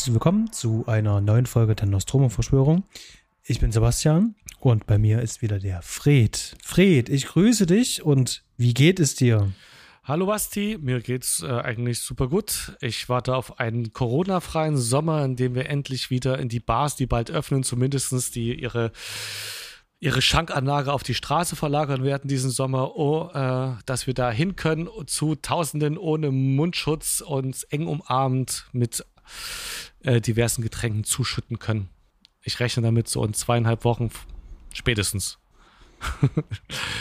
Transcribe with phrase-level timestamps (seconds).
[0.00, 2.84] herzlich willkommen zu einer neuen Folge der Nostromo-Verschwörung.
[3.44, 6.56] Ich bin Sebastian und bei mir ist wieder der Fred.
[6.64, 9.52] Fred, ich grüße dich und wie geht es dir?
[10.02, 12.78] Hallo Basti, mir geht's äh, eigentlich super gut.
[12.80, 17.06] Ich warte auf einen Corona-freien Sommer, in dem wir endlich wieder in die Bars, die
[17.06, 18.92] bald öffnen, zumindest die ihre
[20.02, 24.56] ihre Schankanlage auf die Straße verlagern werden diesen Sommer, oh, äh, dass wir da hin
[24.56, 29.04] können zu Tausenden ohne Mundschutz und eng umarmend mit
[30.02, 31.88] äh, diversen Getränken zuschütten können.
[32.42, 34.10] Ich rechne damit so in zweieinhalb Wochen
[34.72, 35.38] spätestens.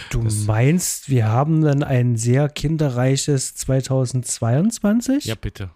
[0.10, 5.26] du das meinst, wir haben dann ein sehr kinderreiches 2022?
[5.26, 5.70] Ja, bitte.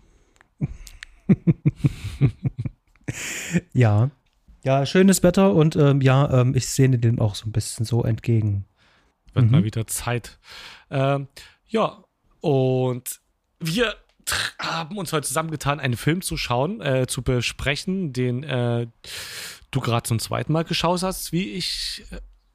[3.74, 4.12] ja,
[4.64, 8.04] ja, schönes Wetter und ähm, ja, ähm, ich sehne dem auch so ein bisschen so
[8.04, 8.66] entgegen.
[9.34, 9.52] Wird mhm.
[9.52, 10.40] mal wieder Zeit.
[10.90, 11.28] Ähm,
[11.68, 12.04] ja,
[12.40, 13.20] und
[13.60, 13.96] wir
[14.60, 18.88] haben uns heute zusammengetan, einen Film zu schauen, äh, zu besprechen, den äh,
[19.72, 22.06] du gerade zum zweiten Mal geschaut hast, wie ich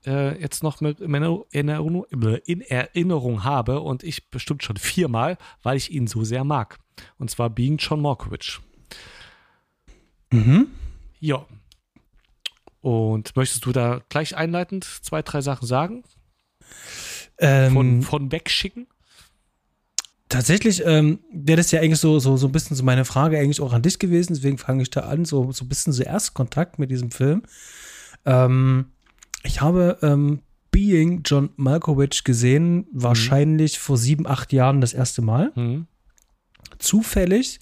[0.07, 2.05] äh, jetzt noch mit in Erinnerung,
[2.45, 6.79] in Erinnerung habe und ich bestimmt schon viermal, weil ich ihn so sehr mag.
[7.19, 8.61] Und zwar Being John Malkovich.
[10.31, 10.69] Mhm.
[11.21, 11.47] Ja,
[12.81, 16.05] und möchtest du da gleich einleitend zwei, drei Sachen sagen?
[17.39, 18.87] Ähm, von, von wegschicken?
[20.29, 23.61] Tatsächlich ähm, wäre das ja eigentlich so, so, so ein bisschen so meine Frage eigentlich
[23.61, 26.79] auch an dich gewesen, deswegen fange ich da an, so, so ein bisschen so Erstkontakt
[26.79, 27.43] mit diesem Film.
[28.27, 28.87] Ähm,
[29.43, 33.81] ich habe ähm, Being John Malkovich gesehen, wahrscheinlich mhm.
[33.81, 35.53] vor sieben, acht Jahren das erste Mal.
[35.55, 35.87] Mhm.
[36.79, 37.59] Zufällig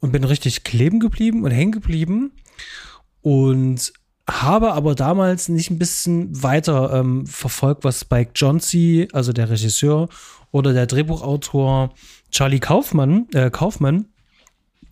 [0.00, 2.32] und bin richtig kleben geblieben und hängen geblieben.
[3.22, 3.92] Und
[4.28, 10.08] habe aber damals nicht ein bisschen weiter ähm, verfolgt, was Spike Jonze, also der Regisseur,
[10.54, 11.92] oder der Drehbuchautor
[12.30, 14.06] Charlie Kaufmann, äh, Kaufmann,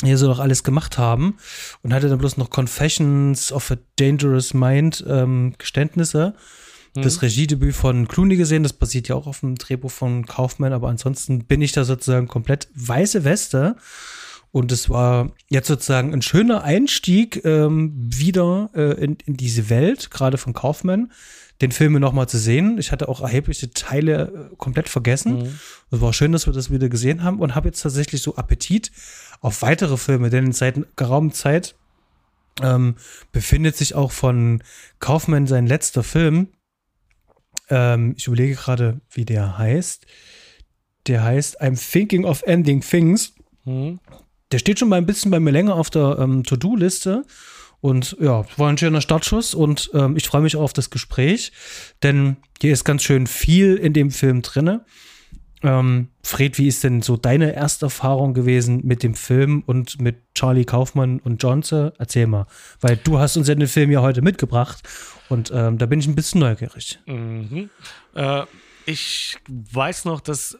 [0.02, 1.36] hier so noch alles gemacht haben
[1.82, 6.34] und hatte dann bloß noch Confessions of a Dangerous Mind ähm, Geständnisse.
[6.96, 7.02] Mhm.
[7.02, 10.88] Das Regiedebüt von Clooney gesehen, das basiert ja auch auf dem Drehbuch von Kaufmann, aber
[10.88, 13.76] ansonsten bin ich da sozusagen komplett weiße Weste
[14.50, 20.10] und es war jetzt sozusagen ein schöner Einstieg ähm, wieder äh, in, in diese Welt,
[20.10, 21.12] gerade von Kaufmann,
[21.62, 22.76] den Film nochmal zu sehen.
[22.78, 25.38] Ich hatte auch erhebliche Teile äh, komplett vergessen.
[25.38, 25.58] Mhm.
[25.90, 28.90] Es war schön, dass wir das wieder gesehen haben und habe jetzt tatsächlich so Appetit
[29.40, 31.74] auf weitere Filme, denn seit geraumer Zeit
[32.60, 32.96] ähm,
[33.30, 34.62] befindet sich auch von
[34.98, 36.48] Kaufmann sein letzter Film.
[37.70, 40.06] Ähm, ich überlege gerade, wie der heißt.
[41.06, 43.34] Der heißt I'm Thinking of Ending Things.
[43.64, 44.00] Mhm.
[44.50, 47.24] Der steht schon mal ein bisschen bei mir länger auf der ähm, To-Do-Liste.
[47.82, 51.50] Und ja, war ein schöner Startschuss und ähm, ich freue mich auch auf das Gespräch,
[52.04, 54.84] denn hier ist ganz schön viel in dem Film drinne.
[55.64, 60.32] Ähm, Fred, wie ist denn so deine erste Erfahrung gewesen mit dem Film und mit
[60.32, 61.90] Charlie Kaufmann und Johnson?
[61.98, 62.46] Erzähl mal,
[62.80, 64.88] weil du hast uns ja den Film ja heute mitgebracht
[65.28, 67.00] und ähm, da bin ich ein bisschen neugierig.
[67.06, 67.68] Mhm.
[68.14, 68.44] Äh,
[68.86, 70.56] ich weiß noch, dass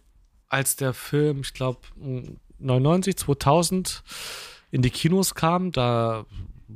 [0.49, 1.79] als der Film, ich glaube,
[2.59, 4.03] 99, 2000
[4.73, 6.27] in die Kinos kam, da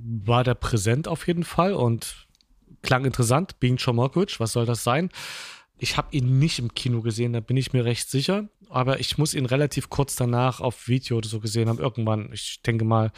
[0.04, 2.26] war der präsent auf jeden Fall und
[2.82, 3.58] klang interessant.
[3.60, 5.10] Being John Malkovich, was soll das sein?
[5.78, 8.48] Ich habe ihn nicht im Kino gesehen, da bin ich mir recht sicher.
[8.68, 11.78] Aber ich muss ihn relativ kurz danach auf Video oder so gesehen haben.
[11.78, 13.12] Irgendwann, ich denke mal,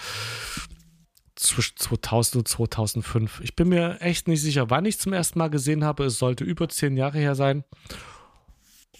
[1.36, 3.40] zwischen 2000 und 2005.
[3.42, 6.04] Ich bin mir echt nicht sicher, wann ich zum ersten Mal gesehen habe.
[6.04, 7.64] Es sollte über zehn Jahre her sein.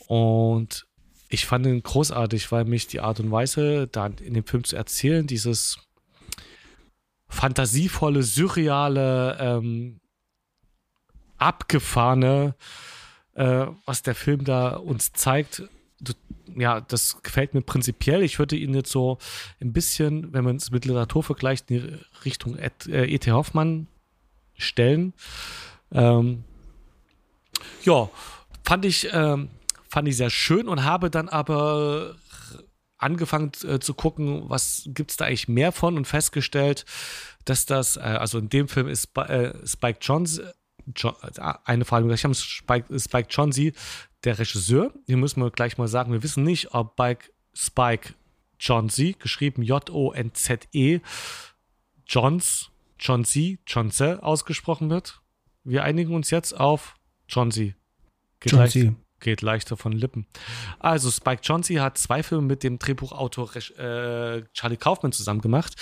[0.06, 0.86] Und
[1.28, 4.76] ich fand ihn großartig, weil mich die Art und Weise, da in dem Film zu
[4.76, 5.78] erzählen, dieses
[7.28, 10.00] fantasievolle, surreale, ähm,
[11.36, 12.54] abgefahrene,
[13.34, 15.62] äh, was der Film da uns zeigt,
[16.56, 18.22] ja, das gefällt mir prinzipiell.
[18.22, 19.18] Ich würde ihn jetzt so
[19.60, 22.90] ein bisschen, wenn man es mit Literatur vergleicht, in die Richtung E.T.
[22.90, 23.86] Äh, Hoffmann
[24.56, 25.12] stellen.
[25.92, 26.44] Ähm,
[27.84, 28.08] ja,
[28.64, 29.50] fand ich ähm,
[29.88, 32.14] fand ich sehr schön und habe dann aber
[32.98, 36.84] angefangen äh, zu gucken, was gibt es da eigentlich mehr von und festgestellt,
[37.44, 40.54] dass das, äh, also in dem Film ist äh, Spike Jonze,
[40.94, 43.72] John, äh, eine Frage, ich habe Spike, Spike Jonze,
[44.24, 44.92] der Regisseur.
[45.06, 48.14] Hier müssen wir gleich mal sagen, wir wissen nicht, ob Spike, Spike
[48.58, 51.00] Jonze, geschrieben J-O-N-Z-E,
[52.06, 55.22] Johns, Jonze, Jonze ausgesprochen wird.
[55.62, 56.96] Wir einigen uns jetzt auf
[57.28, 57.74] Jonze.
[58.44, 60.26] Jonze geht leichter von Lippen.
[60.78, 65.74] Also Spike Jonze hat zwei Filme mit dem Drehbuchautor äh, Charlie Kaufman zusammen gemacht.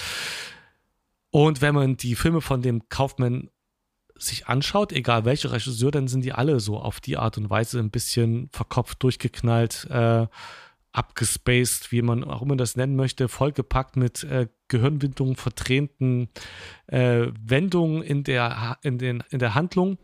[1.31, 3.51] Und wenn man die Filme von dem Kaufman
[4.19, 7.79] sich anschaut, egal welcher Regisseur, dann sind die alle so auf die Art und Weise
[7.79, 10.27] ein bisschen verkopft, durchgeknallt, äh,
[10.93, 16.31] abgespaced, wie man auch immer das nennen möchte, vollgepackt mit äh, Gehirnwindungen, verdrehten
[16.87, 19.99] äh, Wendungen in der, in, den, in der Handlung.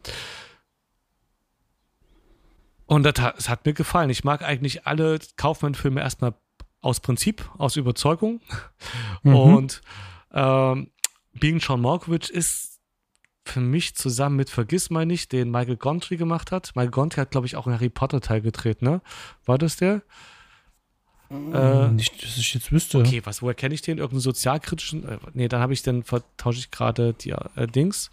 [2.93, 4.11] Und das, das hat mir gefallen.
[4.11, 6.35] Ich mag eigentlich alle Kaufmann-Filme erstmal
[6.83, 8.43] aus Prinzip, aus Überzeugung.
[9.23, 9.35] Mhm.
[9.35, 9.83] Und
[10.33, 10.91] ähm,
[11.33, 12.81] Being John Malkovich ist
[13.47, 16.77] für mich zusammen mit Vergiss mal nicht, den Michael Gontry gemacht hat.
[16.77, 19.01] Michael Gontry hat, glaube ich, auch einen Harry Potter Teil gedreht, ne?
[19.47, 20.03] War das der?
[21.31, 22.99] Äh, nicht, dass ich jetzt wüsste.
[22.99, 23.97] Okay, was, woher kenne ich den?
[23.97, 25.09] Irgendeinen sozialkritischen?
[25.09, 28.11] Äh, nee, dann habe ich dann vertausche ich gerade die äh, Dings.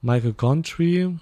[0.00, 1.14] Michael Gontry.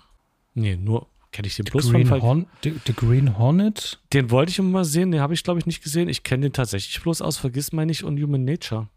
[0.55, 4.01] Nee, nur kenne ich den The bloß Green von Horn, the, the Green Hornet?
[4.13, 6.09] Den wollte ich immer mal sehen, den habe ich, glaube ich, nicht gesehen.
[6.09, 8.89] Ich kenne den tatsächlich bloß aus Vergiss mal nicht und Human Nature.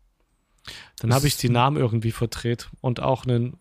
[1.00, 3.58] Dann habe ich die Namen irgendwie verdreht und auch einen,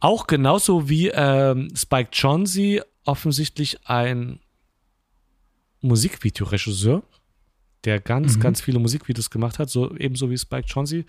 [0.00, 4.40] auch genauso wie ähm, Spike Jonze offensichtlich ein
[5.80, 7.02] Musikvideoregisseur,
[7.84, 8.40] der ganz, mhm.
[8.40, 11.04] ganz viele Musikvideos gemacht hat, so ebenso wie Spike Jonze.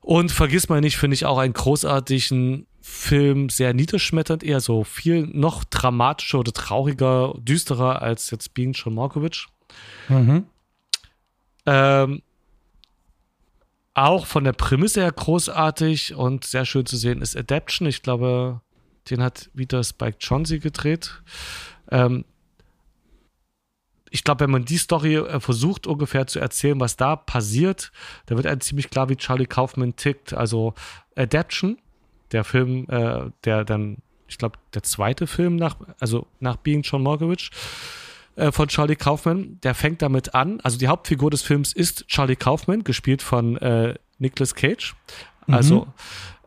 [0.00, 5.26] Und vergiss mal nicht, finde ich auch einen großartigen Film, sehr niederschmetternd, eher so viel
[5.26, 9.48] noch dramatischer oder trauriger, düsterer als jetzt Being John Markovich.
[10.08, 10.46] Mhm.
[11.66, 12.22] Ähm,
[13.94, 17.88] auch von der Prämisse her großartig und sehr schön zu sehen ist Adaption.
[17.88, 18.60] Ich glaube,
[19.10, 21.22] den hat wieder Spike Jonze gedreht.
[21.90, 22.24] Ähm,
[24.10, 27.90] ich glaube, wenn man die Story äh, versucht ungefähr zu erzählen, was da passiert,
[28.26, 30.32] da wird einem ziemlich klar, wie Charlie Kaufman tickt.
[30.32, 30.74] Also
[31.16, 31.78] Adaption,
[32.32, 37.02] der Film, äh, der dann, ich glaube, der zweite Film nach, also nach Being John
[37.02, 37.50] Malkovich,
[38.36, 39.58] äh, von Charlie Kaufman.
[39.62, 40.60] Der fängt damit an.
[40.60, 44.94] Also die Hauptfigur des Films ist Charlie Kaufman, gespielt von äh, Nicolas Cage.
[45.48, 45.92] Also mhm.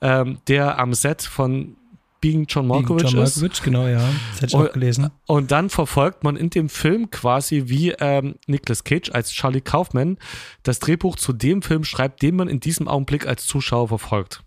[0.01, 1.75] ähm, der am Set von
[2.21, 3.63] Being John Malkovich Being John Malkovich, ist.
[3.63, 3.97] genau, ja.
[4.31, 5.09] Das hätte ich und, auch gelesen.
[5.25, 10.17] Und dann verfolgt man in dem Film quasi, wie ähm, Nicolas Cage als Charlie Kaufman
[10.63, 14.43] das Drehbuch zu dem Film schreibt, den man in diesem Augenblick als Zuschauer verfolgt.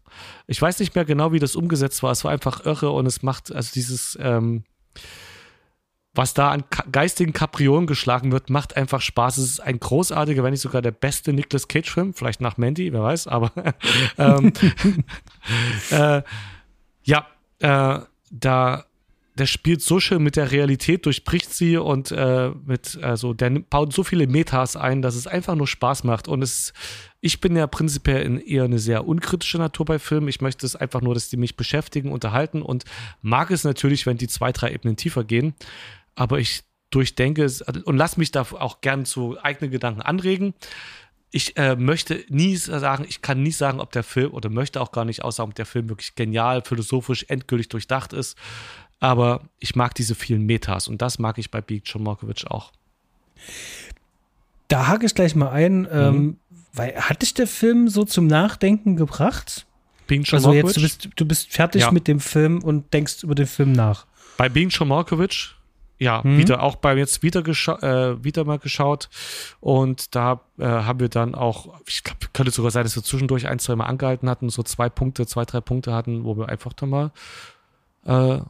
[0.46, 2.12] Ich weiß nicht mehr genau, wie das umgesetzt war.
[2.12, 4.64] Es war einfach irre und es macht also dieses ähm,
[6.14, 9.38] was da an geistigen Kapriolen geschlagen wird, macht einfach Spaß.
[9.38, 13.02] Es ist ein großartiger, wenn nicht sogar der beste Nicolas Cage-Film, vielleicht nach Mandy, wer
[13.02, 13.50] weiß, aber
[14.18, 14.52] ähm,
[15.90, 16.22] äh,
[17.04, 17.26] ja,
[17.60, 18.84] äh, da
[19.38, 23.92] der spielt so schön mit der Realität, durchbricht sie und äh, mit, also der baut
[23.92, 26.28] so viele Metas ein, dass es einfach nur Spaß macht.
[26.28, 26.72] Und es,
[27.20, 30.28] ich bin ja prinzipiell in eher eine sehr unkritische Natur bei Filmen.
[30.28, 32.84] Ich möchte es einfach nur, dass die mich beschäftigen, unterhalten und
[33.22, 35.54] mag es natürlich, wenn die zwei, drei Ebenen tiefer gehen
[36.14, 40.54] aber ich durchdenke es und lass mich da auch gern zu eigenen Gedanken anregen.
[41.30, 44.92] Ich äh, möchte nie sagen, ich kann nie sagen, ob der Film oder möchte auch
[44.92, 48.36] gar nicht aussagen, ob der Film wirklich genial, philosophisch, endgültig durchdacht ist.
[49.02, 52.72] Aber ich mag diese vielen Metas und das mag ich bei Beat John Markovic auch.
[54.68, 56.16] Da hake ich gleich mal ein, ähm, mhm.
[56.16, 56.36] ähm,
[56.72, 59.66] weil hat dich der Film so zum Nachdenken gebracht?
[60.06, 61.90] Being John also jetzt, du bist, du bist fertig ja.
[61.90, 64.06] mit dem Film und denkst über den Film nach.
[64.36, 65.56] Bei Being John Markovic
[65.98, 66.38] ja, mhm.
[66.38, 69.08] wieder auch bei jetzt wieder, äh, wieder mal geschaut.
[69.60, 73.46] Und da äh, haben wir dann auch, ich glaube, könnte sogar sein, dass wir zwischendurch
[73.46, 76.72] ein, zwei Mal angehalten hatten, so zwei Punkte, zwei, drei Punkte hatten, wo wir einfach
[76.72, 77.12] dann mal
[78.04, 78.40] äh,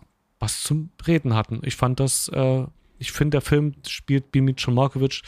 [0.43, 1.61] was zum Reden hatten.
[1.63, 2.65] Ich fand das, äh,
[2.99, 5.23] ich finde, der Film spielt Bimic Markovic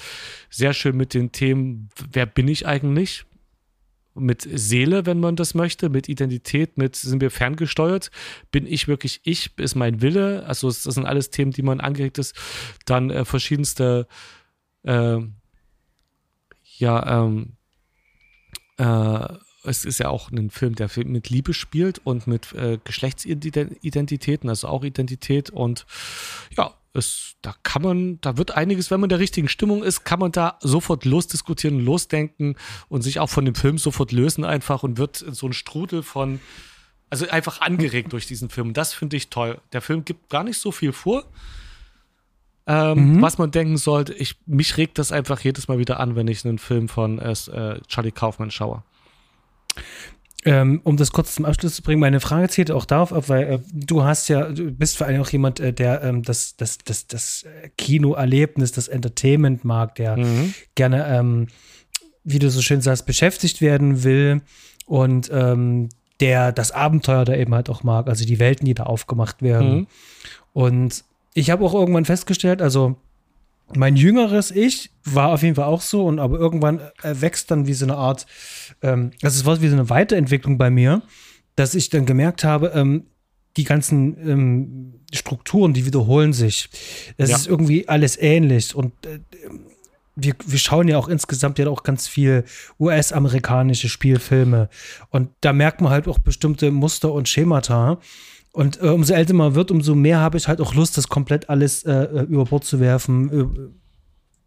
[0.50, 3.25] sehr schön mit den Themen, wer bin ich eigentlich?
[4.16, 8.12] mit Seele, wenn man das möchte, mit Identität, mit sind wir ferngesteuert,
[8.52, 12.18] bin ich wirklich ich, ist mein Wille, also das sind alles Themen, die man angeregt
[12.18, 12.37] ist,
[12.85, 14.06] dann äh, verschiedenste
[14.85, 15.18] äh,
[16.76, 17.56] ja, ähm,
[18.76, 24.49] äh, es ist ja auch ein Film, der mit Liebe spielt und mit äh, Geschlechtsidentitäten,
[24.49, 25.87] also auch Identität und
[26.56, 30.04] ja, es, da kann man, da wird einiges, wenn man in der richtigen Stimmung ist,
[30.04, 32.56] kann man da sofort losdiskutieren, losdenken
[32.88, 36.02] und sich auch von dem Film sofort lösen einfach und wird in so ein Strudel
[36.04, 36.40] von,
[37.11, 38.68] also einfach angeregt durch diesen Film.
[38.68, 39.61] Und das finde ich toll.
[39.73, 41.25] Der Film gibt gar nicht so viel vor,
[42.66, 43.23] ähm, mhm.
[43.23, 44.14] was man denken sollte.
[44.14, 47.35] Ich, mich regt das einfach jedes Mal wieder an, wenn ich einen Film von äh,
[47.88, 48.85] Charlie Kaufman schaue.
[50.47, 53.45] Ähm, um das kurz zum Abschluss zu bringen, meine Frage zählt auch darauf ab, weil
[53.45, 56.78] äh, du hast ja, du bist vor allem auch jemand, äh, der ähm, das, das,
[56.78, 57.47] das, das
[57.78, 60.52] Kinoerlebnis, das Entertainment mag, der mhm.
[60.75, 61.47] gerne, ähm,
[62.25, 64.43] wie du so schön sagst, beschäftigt werden will
[64.85, 65.88] und ähm,
[66.21, 69.75] der das Abenteuer da eben halt auch mag, also die Welten, die da aufgemacht werden.
[69.75, 69.87] Mhm.
[70.52, 72.97] Und ich habe auch irgendwann festgestellt, also
[73.75, 77.66] mein jüngeres Ich war auf jeden Fall auch so und aber irgendwann äh, wächst dann
[77.66, 78.26] wie so eine Art,
[78.83, 81.02] ähm, also es war wie so eine Weiterentwicklung bei mir,
[81.56, 83.06] dass ich dann gemerkt habe, ähm,
[83.56, 86.68] die ganzen ähm, Strukturen, die wiederholen sich.
[87.16, 87.37] Es ja.
[87.37, 89.21] ist irgendwie alles ähnlich und äh,
[90.16, 92.44] wir, wir schauen ja auch insgesamt ja auch ganz viel
[92.78, 94.68] US-amerikanische Spielfilme.
[95.11, 97.99] Und da merkt man halt auch bestimmte Muster und Schemata.
[98.55, 101.51] Und äh, umso älter man wird, umso mehr habe ich halt auch Lust, das komplett
[101.51, 103.73] alles äh, äh über Bord zu werfen,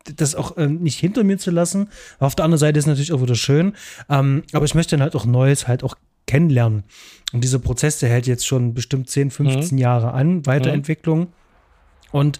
[0.06, 1.90] äh, das auch äh, nicht hinter mir zu lassen.
[2.18, 3.74] Auf der anderen Seite ist es natürlich auch wieder schön.
[4.10, 5.96] Ähm, aber ich möchte dann halt auch Neues halt auch
[6.26, 6.86] kennenlernen.
[7.34, 9.78] Und dieser Prozess, der hält jetzt schon bestimmt 10, 15 mhm.
[9.78, 11.20] Jahre an, Weiterentwicklung.
[11.20, 11.28] Mhm.
[12.12, 12.40] Und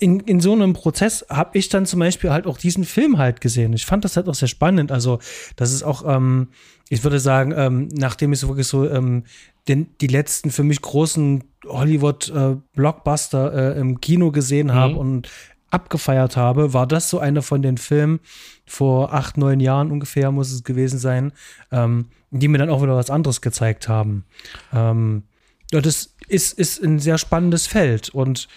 [0.00, 3.40] in, in so einem Prozess habe ich dann zum Beispiel halt auch diesen Film halt
[3.40, 3.72] gesehen.
[3.72, 4.90] Ich fand das halt auch sehr spannend.
[4.90, 5.20] Also,
[5.54, 6.48] das ist auch, ähm,
[6.88, 9.22] ich würde sagen, ähm, nachdem ich so wirklich so ähm,
[9.68, 14.98] den, die letzten für mich großen Hollywood-Blockbuster äh, äh, im Kino gesehen habe mhm.
[14.98, 15.28] und
[15.70, 18.20] abgefeiert habe, war das so einer von den Filmen
[18.66, 21.32] vor acht, neun Jahren ungefähr, muss es gewesen sein,
[21.70, 24.24] ähm, die mir dann auch wieder was anderes gezeigt haben.
[24.72, 25.24] Ähm,
[25.70, 28.48] ja, das ist, ist ein sehr spannendes Feld und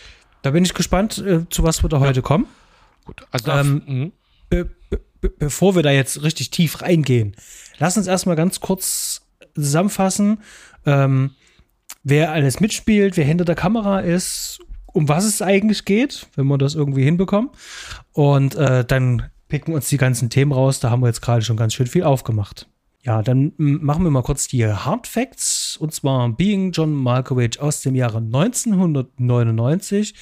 [0.41, 2.47] da bin ich gespannt, äh, zu was wir da heute kommen.
[3.05, 4.11] Gut, also ähm, mhm.
[4.49, 5.01] be be
[5.37, 7.35] bevor wir da jetzt richtig tief reingehen,
[7.77, 9.21] lass uns erstmal ganz kurz
[9.53, 10.39] zusammenfassen,
[10.85, 11.31] ähm,
[12.03, 16.57] wer alles mitspielt, wer hinter der Kamera ist, um was es eigentlich geht, wenn wir
[16.57, 17.51] das irgendwie hinbekommen.
[18.13, 20.79] Und äh, dann picken wir uns die ganzen Themen raus.
[20.79, 22.67] Da haben wir jetzt gerade schon ganz schön viel aufgemacht.
[23.03, 25.75] Ja, dann machen wir mal kurz die Hard Facts.
[25.77, 30.13] Und zwar Being John Malkovich aus dem Jahre 1999.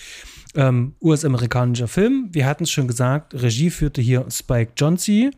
[0.56, 2.30] Ähm, US-amerikanischer Film.
[2.32, 5.32] Wir hatten es schon gesagt, Regie führte hier Spike Jonze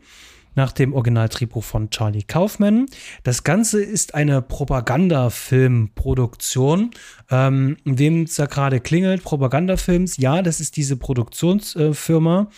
[0.54, 2.86] nach dem Originaldrehbuch von Charlie Kaufman.
[3.22, 6.90] Das Ganze ist eine Propagandafilmproduktion.
[7.30, 12.50] Ähm, wem es da gerade klingelt, Propagandafilms, ja, das ist diese Produktionsfirma,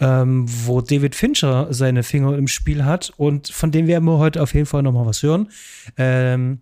[0.00, 4.42] ähm, wo David Fincher seine Finger im Spiel hat und von dem werden wir heute
[4.42, 5.48] auf jeden Fall nochmal was hören.
[5.96, 6.60] Ähm,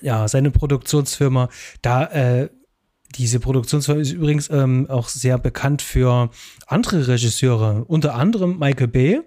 [0.00, 1.48] ja, seine Produktionsfirma,
[1.82, 2.48] da äh,
[3.14, 6.30] diese Produktionsfirma ist übrigens ähm, auch sehr bekannt für
[6.66, 9.20] andere Regisseure, unter anderem Michael Bay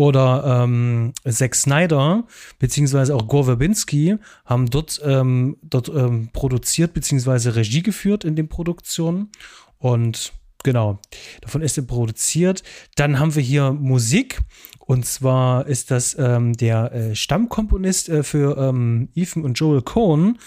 [0.00, 2.24] oder ähm, Zack Snyder
[2.58, 4.16] beziehungsweise auch Gore Verbinski
[4.46, 9.28] haben dort, ähm, dort ähm, produziert beziehungsweise Regie geführt in den Produktionen
[9.76, 10.98] und genau,
[11.42, 12.62] davon ist er produziert.
[12.96, 14.40] Dann haben wir hier Musik
[14.78, 20.38] und zwar ist das ähm, der äh, Stammkomponist äh, für ähm, Ethan und Joel Cohn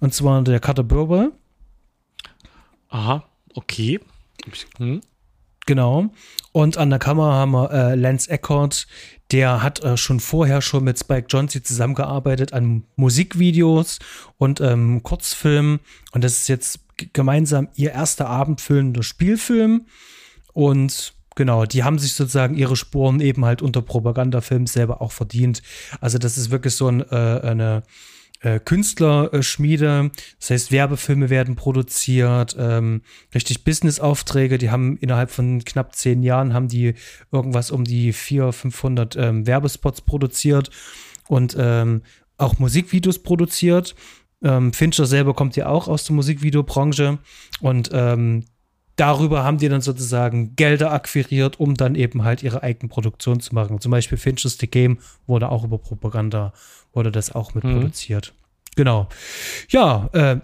[0.00, 1.32] und zwar der Carter Burwell.
[2.90, 3.24] Aha,
[3.54, 4.00] okay.
[4.76, 5.00] Hm.
[5.68, 6.08] Genau.
[6.52, 8.86] Und an der Kamera haben wir äh, Lance Eckert,
[9.30, 13.98] der hat äh, schon vorher schon mit Spike Jonze zusammengearbeitet an Musikvideos
[14.38, 15.80] und ähm, Kurzfilmen.
[16.12, 16.80] Und das ist jetzt
[17.12, 19.84] gemeinsam ihr erster abendfüllender Spielfilm.
[20.54, 25.60] Und genau, die haben sich sozusagen ihre Spuren eben halt unter Propagandafilms selber auch verdient.
[26.00, 27.82] Also das ist wirklich so ein, äh, eine
[28.40, 30.10] äh, Künstlerschmiede.
[30.38, 33.02] Das heißt, Werbefilme werden produziert, ähm,
[33.34, 34.58] richtig Businessaufträge.
[34.58, 36.94] Die haben innerhalb von knapp zehn Jahren haben die
[37.32, 40.70] irgendwas um die 400, 500 ähm, Werbespots produziert
[41.28, 42.02] und ähm,
[42.36, 43.94] auch Musikvideos produziert.
[44.42, 47.18] Ähm, Fincher selber kommt ja auch aus der Musikvideobranche
[47.60, 48.44] und ähm,
[48.94, 53.54] darüber haben die dann sozusagen Gelder akquiriert, um dann eben halt ihre eigene Produktion zu
[53.54, 53.80] machen.
[53.80, 56.52] Zum Beispiel Fincher's The Game wurde auch über Propaganda
[56.98, 58.34] wurde das auch mitproduziert.
[58.34, 58.74] Mhm.
[58.74, 59.08] Genau.
[59.68, 60.40] Ja, äh,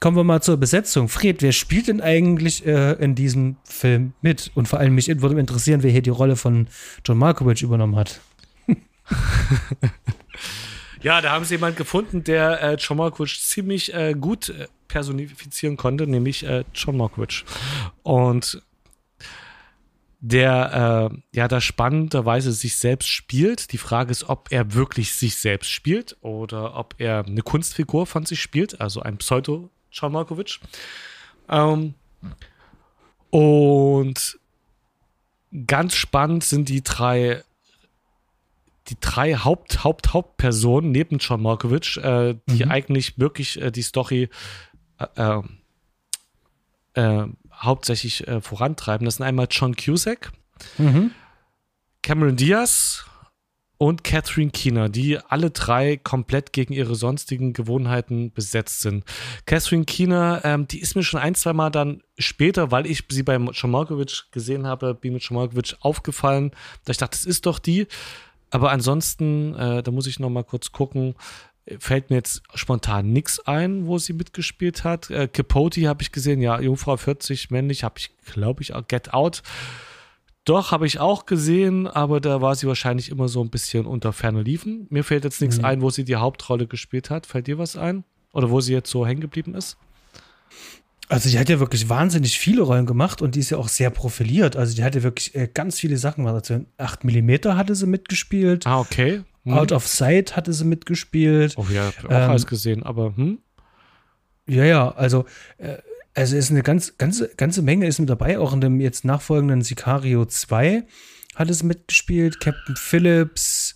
[0.00, 1.08] kommen wir mal zur Besetzung.
[1.08, 4.52] Fred, wer spielt denn eigentlich äh, in diesem Film mit?
[4.54, 6.68] Und vor allem mich würde interessieren, wer hier die Rolle von
[7.04, 8.20] John Malkovich übernommen hat.
[11.02, 15.76] ja, da haben sie jemanden gefunden, der äh, John Malkovich ziemlich äh, gut äh, personifizieren
[15.76, 17.44] konnte, nämlich äh, John Malkovich.
[18.04, 18.62] Und
[20.28, 23.72] der äh, ja da spannenderweise sich selbst spielt.
[23.72, 28.26] Die Frage ist, ob er wirklich sich selbst spielt oder ob er eine Kunstfigur von
[28.26, 30.60] sich spielt, also ein Pseudo John Malkovich.
[31.48, 31.94] Ähm,
[33.30, 34.38] und
[35.66, 37.44] ganz spannend sind die drei
[38.88, 42.70] die drei Haupt, Haupt, Hauptpersonen neben John Malkovich, äh, die mhm.
[42.70, 44.28] eigentlich wirklich äh, die Story
[44.98, 45.42] äh,
[46.94, 49.04] äh, äh hauptsächlich äh, vorantreiben.
[49.04, 50.32] Das sind einmal John Cusack,
[50.78, 51.12] mhm.
[52.02, 53.04] Cameron Diaz
[53.78, 59.04] und Catherine Keener, die alle drei komplett gegen ihre sonstigen Gewohnheiten besetzt sind.
[59.44, 63.22] Catherine Keener, ähm, die ist mir schon ein, zwei Mal dann später, weil ich sie
[63.22, 66.52] bei John Malkovich gesehen habe, bin mit John Malkovich aufgefallen,
[66.84, 67.86] da ich dachte, das ist doch die.
[68.50, 71.14] Aber ansonsten, äh, da muss ich noch mal kurz gucken,
[71.78, 75.10] fällt mir jetzt spontan nichts ein, wo sie mitgespielt hat.
[75.10, 79.12] Äh, Capote habe ich gesehen, ja, Jungfrau 40, männlich, habe ich, glaube ich, auch Get
[79.12, 79.42] Out.
[80.44, 84.12] Doch, habe ich auch gesehen, aber da war sie wahrscheinlich immer so ein bisschen unter
[84.12, 84.86] Ferne liefen.
[84.90, 85.64] Mir fällt jetzt nichts mhm.
[85.64, 87.26] ein, wo sie die Hauptrolle gespielt hat.
[87.26, 88.04] Fällt dir was ein?
[88.32, 89.76] Oder wo sie jetzt so hängen geblieben ist?
[91.08, 93.90] Also die hat ja wirklich wahnsinnig viele Rollen gemacht und die ist ja auch sehr
[93.90, 94.56] profiliert.
[94.56, 96.50] Also die hat ja wirklich äh, ganz viele Sachen gemacht.
[96.50, 98.66] Also 8 mm hatte sie mitgespielt.
[98.66, 99.22] Ah, okay.
[99.44, 99.52] Hm.
[99.52, 101.54] Out of Sight hatte sie mitgespielt.
[101.56, 103.38] Oh ja, hab auch Ähm, alles gesehen, aber hm?
[104.48, 105.26] Ja, ja, also,
[105.58, 105.76] äh,
[106.14, 108.38] also ist eine ganz, ganze, ganze Menge ist mit dabei.
[108.38, 110.84] Auch in dem jetzt nachfolgenden Sicario 2
[111.36, 112.40] hat es mitgespielt.
[112.40, 113.75] Captain Phillips.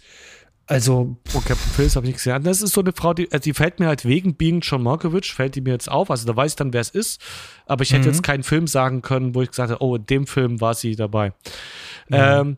[0.71, 2.45] Also, Oh, Captain Phillips habe ich nicht gesehen.
[2.45, 5.33] Das ist so eine Frau, die, also die fällt mir halt wegen Being John Malkovich,
[5.35, 6.11] fällt die mir jetzt auf.
[6.13, 7.21] Also da weiß ich dann, wer es ist.
[7.67, 8.13] Aber ich hätte Mhm.
[8.15, 10.95] jetzt keinen Film sagen können, wo ich gesagt habe, oh, in dem Film war sie
[10.95, 11.33] dabei.
[12.09, 12.41] Ja.
[12.41, 12.57] Ähm,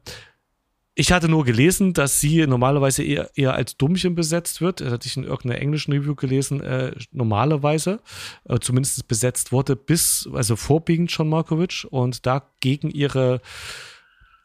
[0.95, 4.83] ich hatte nur gelesen, dass sie normalerweise eher, eher als Dummchen besetzt wird.
[4.83, 8.01] Das hatte ich in irgendeiner englischen Review gelesen, äh, normalerweise.
[8.47, 11.87] Äh, zumindest besetzt wurde bis, also vorbiegend John Malkovich.
[11.91, 13.41] Und dagegen ihre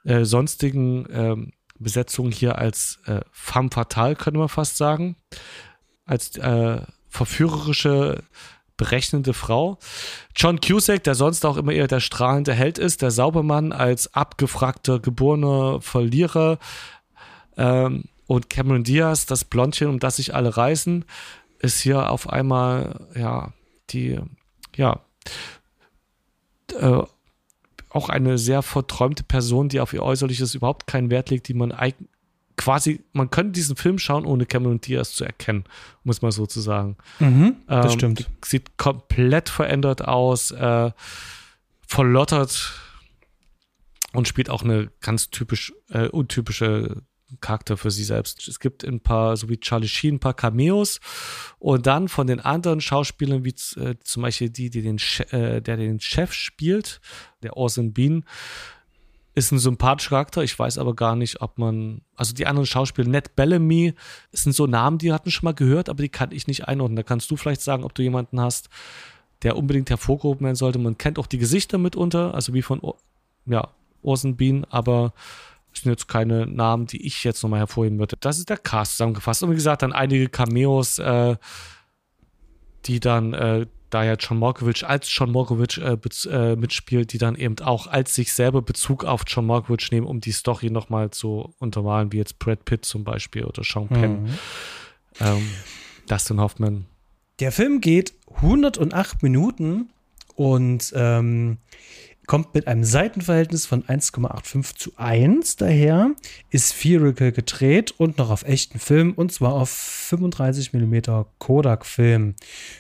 [0.06, 1.06] äh, sonstigen
[1.80, 5.16] Besetzungen hier als äh, femme fatale, könnte man fast sagen.
[6.06, 8.24] Als äh, verführerische,
[8.78, 9.80] berechnende Frau.
[10.36, 15.00] John Cusack, der sonst auch immer eher der strahlende Held ist, der Saubermann als abgefragter,
[15.00, 16.60] geborener Verlierer.
[17.58, 21.06] Ähm, und Cameron Diaz, das Blondchen, um das sich alle reißen,
[21.60, 23.54] ist hier auf einmal, ja,
[23.90, 24.20] die,
[24.76, 25.02] ja,
[26.80, 27.02] äh,
[27.90, 31.74] auch eine sehr verträumte Person, die auf ihr Äußerliches überhaupt keinen Wert legt, die man
[32.58, 35.64] quasi, man könnte diesen Film schauen, ohne Cameron Diaz zu erkennen,
[36.04, 36.98] muss man sozusagen.
[37.20, 38.30] mhm, das Ähm, stimmt.
[38.44, 40.92] Sieht komplett verändert aus, äh,
[41.86, 42.74] verlottert
[44.14, 47.04] und spielt auch eine ganz typisch äh, untypische
[47.42, 48.48] Charakter für sie selbst.
[48.48, 51.00] Es gibt ein paar, so wie Charlie Sheen, ein paar Cameos
[51.60, 54.98] und dann von den anderen Schauspielern, wie äh, zum Beispiel die, die den,
[55.32, 57.02] äh, der den Chef spielt,
[57.44, 58.24] der Orson Bean,
[59.36, 60.44] ist ein sympathischer Charakter.
[60.44, 63.94] Ich weiß aber gar nicht, ob man, also die anderen Schauspieler, Ned Bellamy,
[64.32, 66.96] sind so Namen, die hatten schon mal gehört, aber die kann ich nicht einordnen.
[66.96, 68.70] Da kannst du vielleicht sagen, ob du jemanden hast,
[69.44, 70.80] der unbedingt hervorgehoben werden sollte.
[70.80, 72.82] Man kennt auch die Gesichter mitunter, also wie von,
[73.46, 73.70] ja,
[74.02, 75.14] Orson Bean, aber
[75.82, 78.18] sind jetzt keine Namen, die ich jetzt nochmal hervorheben würde.
[78.20, 79.44] Das ist der Cast zusammengefasst.
[79.44, 81.36] Und wie gesagt, dann einige Cameos, äh,
[82.86, 85.98] die dann, äh, da ja John Malkovich als John Malkovich äh,
[86.30, 90.20] äh, mitspielt, die dann eben auch als sich selber Bezug auf John Malkovich nehmen, um
[90.20, 94.30] die Story nochmal zu untermalen, wie jetzt Brad Pitt zum Beispiel oder Sean Penn, Mhm.
[95.22, 95.50] ähm,
[96.08, 96.86] Dustin Hoffman.
[97.40, 99.90] Der Film geht 108 Minuten
[100.36, 101.58] und ähm,
[102.28, 106.12] kommt mit einem Seitenverhältnis von 1,85 zu 1 daher,
[106.50, 110.98] ist spherical gedreht und noch auf echten Film und zwar auf 35 mm
[111.40, 112.36] Kodak-Film.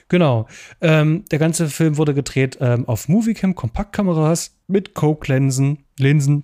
[0.09, 0.47] Genau.
[0.81, 6.43] Ähm, der ganze Film wurde gedreht ähm, auf Moviecam, Kompaktkameras mit Coke-Linsen, Linsen.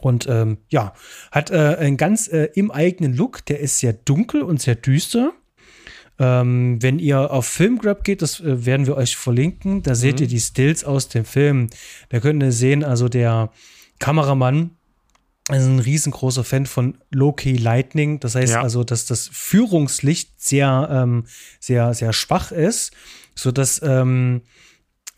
[0.00, 0.94] Und ähm, ja,
[1.30, 3.44] hat äh, einen ganz äh, im eigenen Look.
[3.46, 5.32] Der ist sehr dunkel und sehr düster.
[6.18, 10.28] Ähm, wenn ihr auf Filmgrab geht, das äh, werden wir euch verlinken, da seht ihr
[10.28, 11.70] die Stills aus dem Film.
[12.10, 13.50] Da könnt ihr sehen, also der
[13.98, 14.70] Kameramann
[15.50, 18.20] ist ein riesengroßer Fan von Low-Key Lightning.
[18.20, 18.62] Das heißt Ja.
[18.62, 21.24] also, dass das Führungslicht sehr, ähm,
[21.60, 22.92] sehr, sehr schwach ist,
[23.34, 24.42] sodass ähm,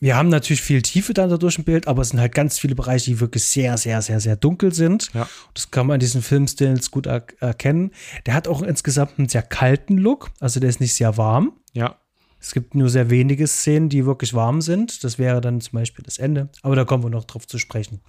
[0.07, 2.77] wir haben natürlich viel Tiefe dann dadurch im Bild, aber es sind halt ganz viele
[2.77, 5.11] Bereiche, die wirklich sehr, sehr, sehr, sehr dunkel sind.
[5.13, 5.29] Ja.
[5.53, 7.91] Das kann man an diesen Filmstills gut er erkennen.
[8.25, 11.55] Der hat auch insgesamt einen sehr kalten Look, also der ist nicht sehr warm.
[11.73, 11.97] Ja.
[12.41, 15.03] Es gibt nur sehr wenige Szenen, die wirklich warm sind.
[15.03, 16.51] Das wäre dann zum Beispiel das Ende.
[16.63, 18.01] Aber da kommen wir noch drauf zu sprechen.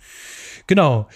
[0.68, 1.08] Genau.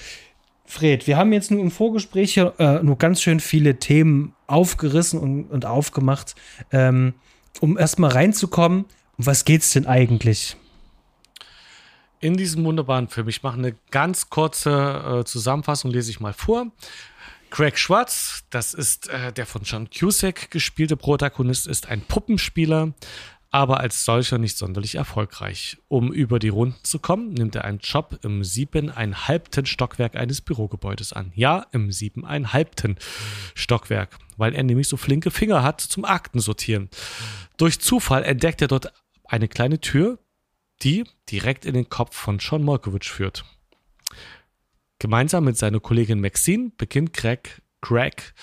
[0.66, 5.20] Fred, wir haben jetzt nur im Vorgespräch hier, äh, nur ganz schön viele Themen aufgerissen
[5.20, 6.34] und, und aufgemacht,
[6.72, 7.14] ähm,
[7.60, 8.86] um erstmal reinzukommen.
[9.20, 10.58] Um was geht's denn eigentlich?
[12.22, 13.28] In diesem wunderbaren Film.
[13.28, 16.68] Ich mache eine ganz kurze äh, Zusammenfassung, lese ich mal vor.
[17.50, 22.94] Craig Schwartz, das ist äh, der von John Cusack gespielte Protagonist, ist ein Puppenspieler,
[23.50, 25.78] aber als solcher nicht sonderlich erfolgreich.
[25.90, 31.12] Um über die Runden zu kommen, nimmt er einen Job im siebeneinhalbten Stockwerk eines Bürogebäudes
[31.12, 31.34] an.
[31.36, 32.96] Ja, im siebeneinhalbten
[33.54, 36.90] Stockwerk, weil er nämlich so flinke Finger hat zum Aktensortieren.
[37.58, 38.94] Durch Zufall entdeckt er dort
[39.26, 40.20] eine kleine Tür,
[40.82, 43.46] die direkt in den Kopf von John Malkovich führt.
[45.00, 48.34] Gemeinsam mit seiner Kollegin Maxine beginnt Craig, Craig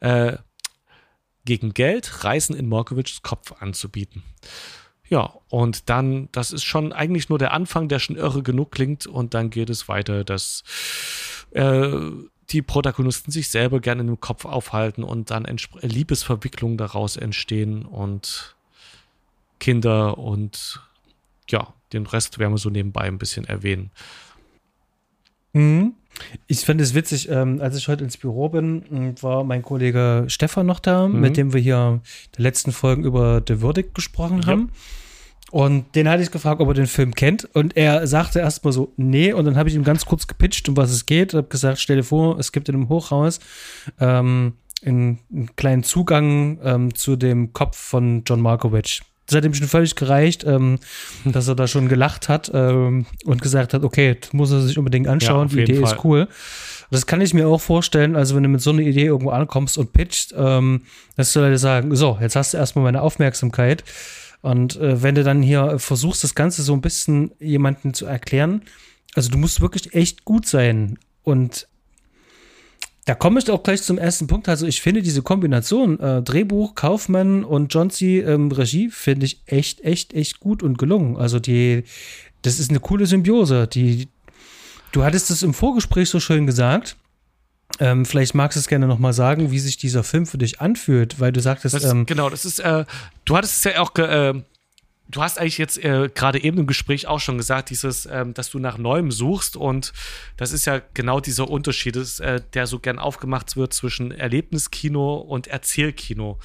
[0.00, 0.36] äh,
[1.44, 4.22] gegen Geld Reisen in Malkovichs Kopf anzubieten.
[5.08, 9.06] Ja, und dann, das ist schon eigentlich nur der Anfang, der schon irre genug klingt,
[9.06, 10.64] und dann geht es weiter, dass
[11.52, 11.90] äh,
[12.50, 15.46] die Protagonisten sich selber gerne dem Kopf aufhalten und dann
[15.80, 18.56] Liebesverwicklungen daraus entstehen und
[19.58, 20.80] Kinder und
[21.48, 23.90] ja, den Rest werden wir so nebenbei ein bisschen erwähnen.
[25.52, 25.94] Mhm.
[26.46, 30.24] Ich fand es witzig, ähm, als ich heute ins Büro bin, m, war mein Kollege
[30.28, 31.20] Stefan noch da, Mhm.
[31.20, 34.46] mit dem wir hier in den letzten Folgen über The Verdict gesprochen Ja.
[34.48, 34.70] haben.
[35.52, 37.44] Und den hatte ich gefragt, ob er den Film kennt.
[37.54, 39.32] Und er sagte erstmal so, nee.
[39.32, 41.32] Und dann habe ich ihm ganz kurz gepitcht, um was es geht.
[41.32, 43.38] Ich habe gesagt, stell dir vor, es gibt in einem Hochhaus
[44.00, 49.02] ähm, einen, einen, kleinen Zugang ähm, zu dem Kopf von John Markovich.
[49.26, 50.78] Das hat ihm schon völlig gereicht, ähm,
[51.24, 54.78] dass er da schon gelacht hat ähm, und gesagt hat, okay, das muss er sich
[54.78, 55.94] unbedingt anschauen, ja, die Idee Fall.
[55.94, 56.28] ist cool.
[56.90, 59.76] Das kann ich mir auch vorstellen, also wenn du mit so einer Idee irgendwo ankommst
[59.76, 60.82] und pitcht, ähm,
[61.16, 63.82] dass du Leute sagen, so, jetzt hast du erstmal meine Aufmerksamkeit.
[64.42, 68.62] Und äh, wenn du dann hier versuchst, das Ganze so ein bisschen jemandem zu erklären,
[69.16, 70.98] also du musst wirklich echt gut sein.
[71.24, 71.66] Und
[73.06, 74.48] da komme ich auch gleich zum ersten Punkt.
[74.48, 78.20] Also ich finde diese Kombination äh, Drehbuch, Kaufmann und John C.
[78.20, 81.16] Ähm, Regie finde ich echt, echt, echt gut und gelungen.
[81.16, 81.84] Also die,
[82.42, 83.68] das ist eine coole Symbiose.
[83.68, 84.08] Die,
[84.90, 86.96] du hattest es im Vorgespräch so schön gesagt.
[87.78, 91.20] Ähm, vielleicht magst du es gerne nochmal sagen, wie sich dieser Film für dich anfühlt,
[91.20, 91.76] weil du sagtest.
[91.76, 92.84] Das, ähm, genau, das ist, äh,
[93.24, 94.34] du hattest es ja auch, äh,
[95.08, 98.50] du hast eigentlich jetzt äh, gerade eben im Gespräch auch schon gesagt, dieses, ähm, dass
[98.50, 99.92] du nach Neuem suchst und
[100.36, 105.16] das ist ja genau dieser Unterschied, ist, äh, der so gern aufgemacht wird zwischen Erlebniskino
[105.16, 106.38] und Erzählkino.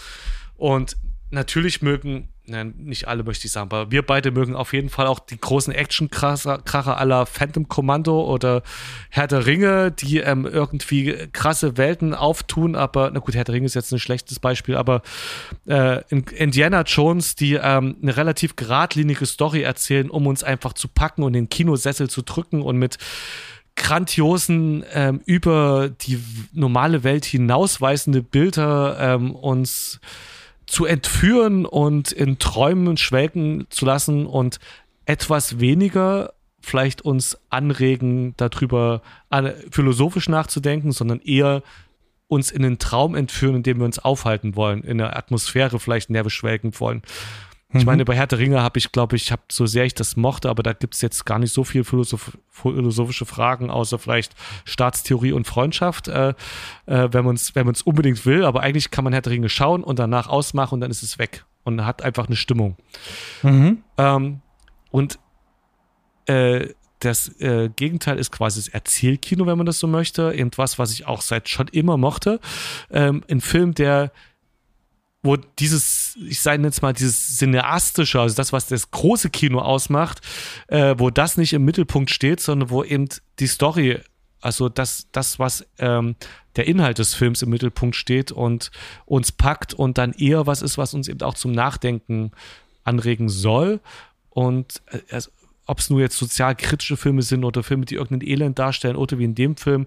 [0.56, 0.98] Und
[1.32, 5.06] natürlich mögen Nein, nicht alle möchte ich sagen, aber wir beide mögen auf jeden Fall
[5.06, 8.64] auch die großen Action-Kracher aller Phantom Commando oder
[9.12, 13.68] Herr der Ringe, die ähm, irgendwie krasse Welten auftun, aber, na gut, Herr der Ringe
[13.68, 15.04] ist jetzt ein schlechtes Beispiel, aber
[15.68, 21.22] äh, Indiana Jones, die ähm, eine relativ geradlinige Story erzählen, um uns einfach zu packen
[21.22, 22.98] und den Kinosessel zu drücken und mit
[23.76, 26.20] grandiosen, ähm, über die
[26.54, 30.00] normale Welt hinausweisende Bilder ähm, uns
[30.72, 34.60] zu entführen und in Träumen schwelgen zu lassen und
[35.04, 36.32] etwas weniger
[36.62, 39.02] vielleicht uns anregen, darüber
[39.70, 41.62] philosophisch nachzudenken, sondern eher
[42.28, 46.10] uns in den Traum entführen, in dem wir uns aufhalten wollen, in der Atmosphäre vielleicht
[46.10, 47.02] näher beschwelgen wollen.
[47.74, 47.86] Ich mhm.
[47.86, 50.50] meine, bei Herr der Ringe habe ich, glaube ich, habe so sehr ich das mochte,
[50.50, 55.32] aber da gibt es jetzt gar nicht so viel philosoph philosophische Fragen, außer vielleicht Staatstheorie
[55.32, 56.34] und Freundschaft, äh,
[56.86, 58.46] äh, wenn man es wenn man's unbedingt will.
[58.46, 61.18] Aber eigentlich kann man Herr der Ringe schauen und danach ausmachen und dann ist es
[61.18, 62.76] weg und hat einfach eine Stimmung.
[63.44, 63.84] Mhm.
[63.98, 64.42] Ähm,
[64.92, 65.20] und
[66.26, 70.34] äh, das äh, Gegenteil ist quasi das Erzählkino, wenn man das so möchte.
[70.34, 72.40] Irgendwas, was ich auch seit schon immer mochte.
[72.92, 74.12] Ähm, ein Film, der
[75.24, 80.22] wo dieses, ich sage jetzt mal, dieses Cineastische, also das, was das große Kino ausmacht,
[80.68, 83.08] äh, wo das nicht im Mittelpunkt steht, sondern wo eben
[83.40, 84.00] die Story,
[84.42, 86.16] also das, das was ähm,
[86.56, 88.72] der Inhalt des Films im Mittelpunkt steht und
[89.06, 92.32] uns packt und dann eher was ist, was uns eben auch zum Nachdenken
[92.84, 93.80] anregen soll.
[94.32, 95.30] Und äh, also,
[95.68, 99.26] ob es nur jetzt sozialkritische Filme sind oder Filme, die irgendein Elend darstellen oder wie
[99.26, 99.86] in dem Film,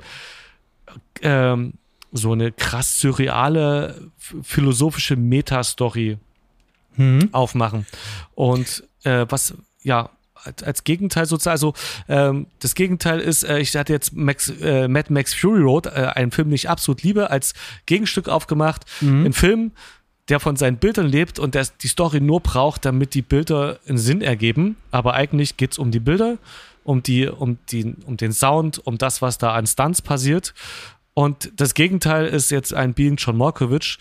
[1.23, 1.75] ähm,
[2.14, 4.11] so eine krass surreale
[4.42, 6.18] philosophische Metastory
[6.96, 7.29] mhm.
[7.33, 7.87] aufmachen.
[8.35, 10.11] Und äh, was, ja,
[10.44, 11.74] als, als Gegenteil sozusagen, also
[12.09, 16.12] ähm, das Gegenteil ist, äh, ich hatte jetzt Max, äh, Mad Max Fury Road, äh,
[16.14, 17.55] einen Film, den ich absolut liebe, als
[17.87, 18.85] Gegenstück aufgemacht.
[19.00, 19.27] Mhm.
[19.27, 19.72] Ein Film,
[20.29, 23.98] der von seinen Bildern lebt und der die Story nur braucht, damit die Bilder einen
[23.98, 24.77] Sinn ergeben.
[24.90, 26.38] Aber eigentlich geht es um die Bilder,
[26.85, 30.55] um die, um die, um den Sound, um das, was da an Stunts passiert.
[31.14, 33.98] Und das Gegenteil ist jetzt ein Being John Malkovich.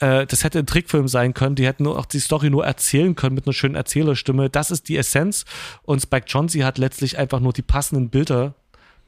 [0.00, 1.54] Äh, das hätte ein Trickfilm sein können.
[1.54, 4.50] Die hätten auch die Story nur erzählen können mit einer schönen Erzählerstimme.
[4.50, 5.44] Das ist die Essenz.
[5.82, 8.54] Und Spike Jonze hat letztlich einfach nur die passenden Bilder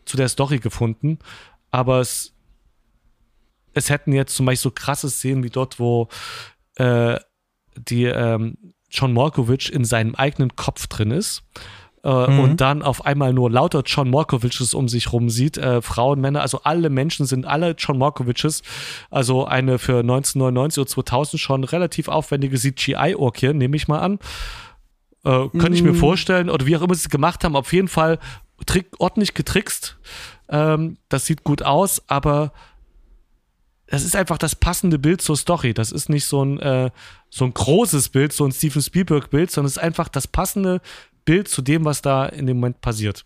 [0.04, 1.18] zu der Story gefunden.
[1.72, 2.32] Aber es,
[3.72, 6.08] es hätten jetzt zum Beispiel so krasse Szenen wie dort, wo
[6.76, 7.18] äh,
[7.76, 8.56] die ähm,
[8.88, 11.42] John Malkovich in seinem eigenen Kopf drin ist
[12.04, 12.40] äh, mhm.
[12.40, 16.42] und dann auf einmal nur lauter John Malkoviches um sich rum sieht, äh, Frauen, Männer,
[16.42, 18.62] also alle Menschen sind alle John Malkoviches,
[19.10, 24.18] also eine für 1999 oder 2000 schon relativ aufwendige CGI-Orkie, nehme ich mal an.
[25.24, 25.98] Äh, könnte ich mir mhm.
[25.98, 28.18] vorstellen, oder wie auch immer sie es gemacht haben, auf jeden Fall
[28.66, 29.96] trick, ordentlich getrickst.
[30.50, 32.52] Ähm, das sieht gut aus, aber
[33.86, 35.72] das ist einfach das passende Bild zur Story.
[35.72, 36.90] Das ist nicht so ein, äh,
[37.30, 40.82] so ein großes Bild, so ein Steven Spielberg-Bild, sondern es ist einfach das passende
[41.24, 43.24] Bild zu dem, was da in dem Moment passiert.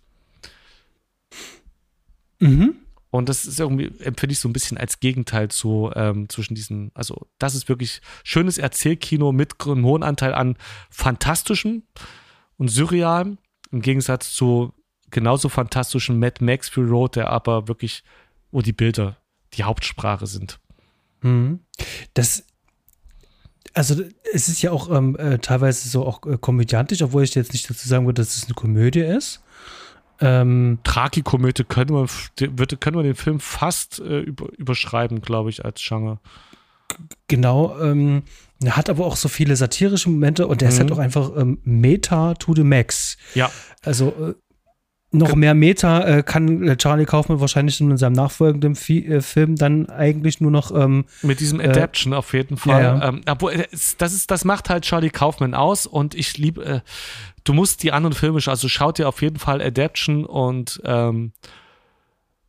[2.40, 2.74] Mhm.
[3.10, 6.90] Und das ist irgendwie, empfinde ich so ein bisschen als Gegenteil zu ähm, zwischen diesen,
[6.94, 10.56] also das ist wirklich schönes Erzählkino mit einem hohen Anteil an
[10.90, 11.84] fantastischem
[12.58, 13.38] und surrealem,
[13.70, 14.74] im Gegensatz zu
[15.10, 18.04] genauso fantastischen Mad Max Fury Road, der aber wirklich,
[18.50, 19.16] wo die Bilder
[19.54, 20.60] die Hauptsprache sind.
[21.22, 21.60] Mhm.
[22.12, 22.44] Das
[23.78, 27.52] also es ist ja auch ähm, äh, teilweise so auch äh, komödiantisch, obwohl ich jetzt
[27.52, 29.40] nicht dazu sagen würde, dass es eine Komödie ist.
[30.20, 32.08] Ähm, Tragikomödie können wir,
[32.58, 36.18] würde, können wir den Film fast äh, über, überschreiben, glaube ich, als Genre.
[37.28, 37.78] Genau.
[37.80, 38.24] Ähm,
[38.64, 41.60] Er hat aber auch so viele satirische Momente und er ist halt auch einfach ähm,
[41.62, 43.16] Meta to the Max.
[43.34, 43.48] Ja.
[43.82, 44.34] Also äh,
[45.10, 49.56] noch mehr Meta äh, kann äh, Charlie Kaufman wahrscheinlich in seinem nachfolgenden Fi äh, Film
[49.56, 52.82] dann eigentlich nur noch ähm, Mit diesem äh, Adaption auf jeden Fall.
[52.82, 53.08] ja, ja.
[53.08, 53.66] Ähm, obwohl, äh,
[53.98, 56.80] das, ist, das macht halt Charlie Kaufman aus und ich liebe, äh,
[57.44, 61.32] du musst die anderen Filme, also schaut dir auf jeden Fall Adaption und ähm,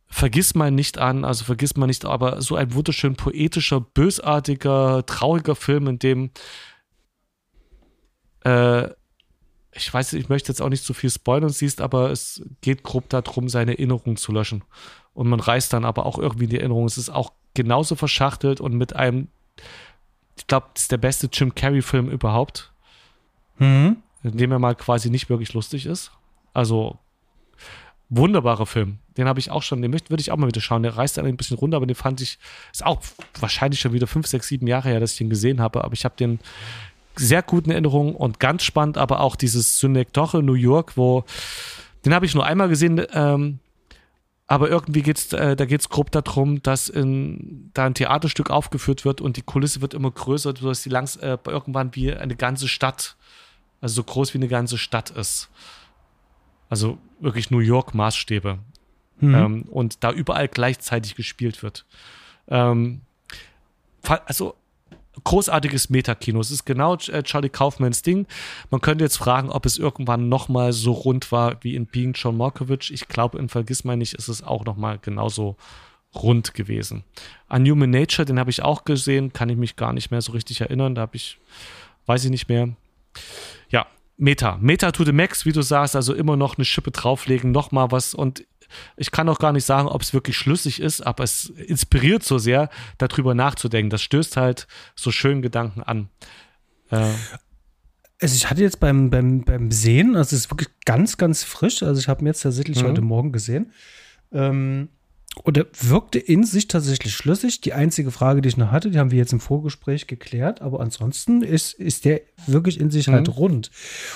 [0.08, 5.54] vergiss mal nicht an, also vergiss mal nicht, aber so ein wunderschön poetischer, bösartiger, trauriger
[5.54, 6.30] Film, in dem
[8.44, 8.88] äh,
[9.72, 13.08] ich weiß, ich möchte jetzt auch nicht zu viel spoilern, siehst, aber es geht grob
[13.08, 14.64] darum, seine Erinnerungen zu löschen.
[15.14, 16.86] Und man reißt dann aber auch irgendwie die Erinnerung.
[16.86, 19.28] Es ist auch genauso verschachtelt und mit einem,
[20.36, 22.72] ich glaube, das ist der beste Jim Carrey-Film überhaupt,
[23.58, 23.96] mhm.
[24.22, 26.10] in dem er mal quasi nicht wirklich lustig ist.
[26.52, 26.98] Also
[28.08, 28.98] wunderbarer Film.
[29.16, 30.82] Den habe ich auch schon, den möchte- würde ich auch mal wieder schauen.
[30.82, 32.38] Der reißt dann ein bisschen runter, aber den fand ich,
[32.72, 33.00] ist auch
[33.38, 36.04] wahrscheinlich schon wieder fünf, sechs, sieben Jahre her, dass ich den gesehen habe, aber ich
[36.04, 36.40] habe den
[37.16, 41.24] sehr guten Erinnerungen und ganz spannend, aber auch dieses Synekdoche New York, wo,
[42.04, 43.58] den habe ich nur einmal gesehen, ähm,
[44.46, 49.04] aber irgendwie geht's, äh, da geht es grob darum, dass in, da ein Theaterstück aufgeführt
[49.04, 52.66] wird und die Kulisse wird immer größer, sodass die langs, äh, irgendwann wie eine ganze
[52.66, 53.16] Stadt,
[53.80, 55.50] also so groß wie eine ganze Stadt ist.
[56.68, 58.58] Also wirklich New York Maßstäbe.
[59.20, 59.34] Mhm.
[59.34, 61.84] Ähm, und da überall gleichzeitig gespielt wird.
[62.48, 63.02] Ähm,
[64.02, 64.56] also
[65.24, 66.40] großartiges Metakino.
[66.40, 68.26] Es ist genau äh, Charlie Kaufmans Ding.
[68.70, 72.36] Man könnte jetzt fragen, ob es irgendwann nochmal so rund war wie in Being John
[72.36, 72.92] Malkovich.
[72.92, 75.56] Ich glaube, in Vergiss ist es auch nochmal genauso
[76.14, 77.04] rund gewesen.
[77.48, 80.32] An Human Nature, den habe ich auch gesehen, kann ich mich gar nicht mehr so
[80.32, 80.94] richtig erinnern.
[80.94, 81.38] Da habe ich,
[82.06, 82.70] weiß ich nicht mehr.
[83.70, 84.58] Ja, Meta.
[84.60, 88.14] Meta to the max, wie du sagst, also immer noch eine Schippe drauflegen, nochmal was
[88.14, 88.44] und
[88.96, 92.38] ich kann auch gar nicht sagen, ob es wirklich schlüssig ist, aber es inspiriert so
[92.38, 93.90] sehr, darüber nachzudenken.
[93.90, 96.08] Das stößt halt so schön Gedanken an.
[96.90, 97.10] Äh,
[98.22, 101.82] Also ich hatte jetzt beim, beim, beim Sehen, also es ist wirklich ganz, ganz frisch.
[101.82, 102.88] Also ich habe ihn jetzt tatsächlich Mhm.
[102.88, 103.72] heute Morgen gesehen.
[104.32, 104.90] Ähm,
[105.44, 107.60] und er wirkte in sich tatsächlich schlüssig.
[107.60, 110.60] Die einzige Frage, die ich noch hatte, die haben wir jetzt im Vorgespräch geklärt.
[110.60, 113.12] Aber ansonsten ist, ist der wirklich in sich Mhm.
[113.12, 113.70] halt rund.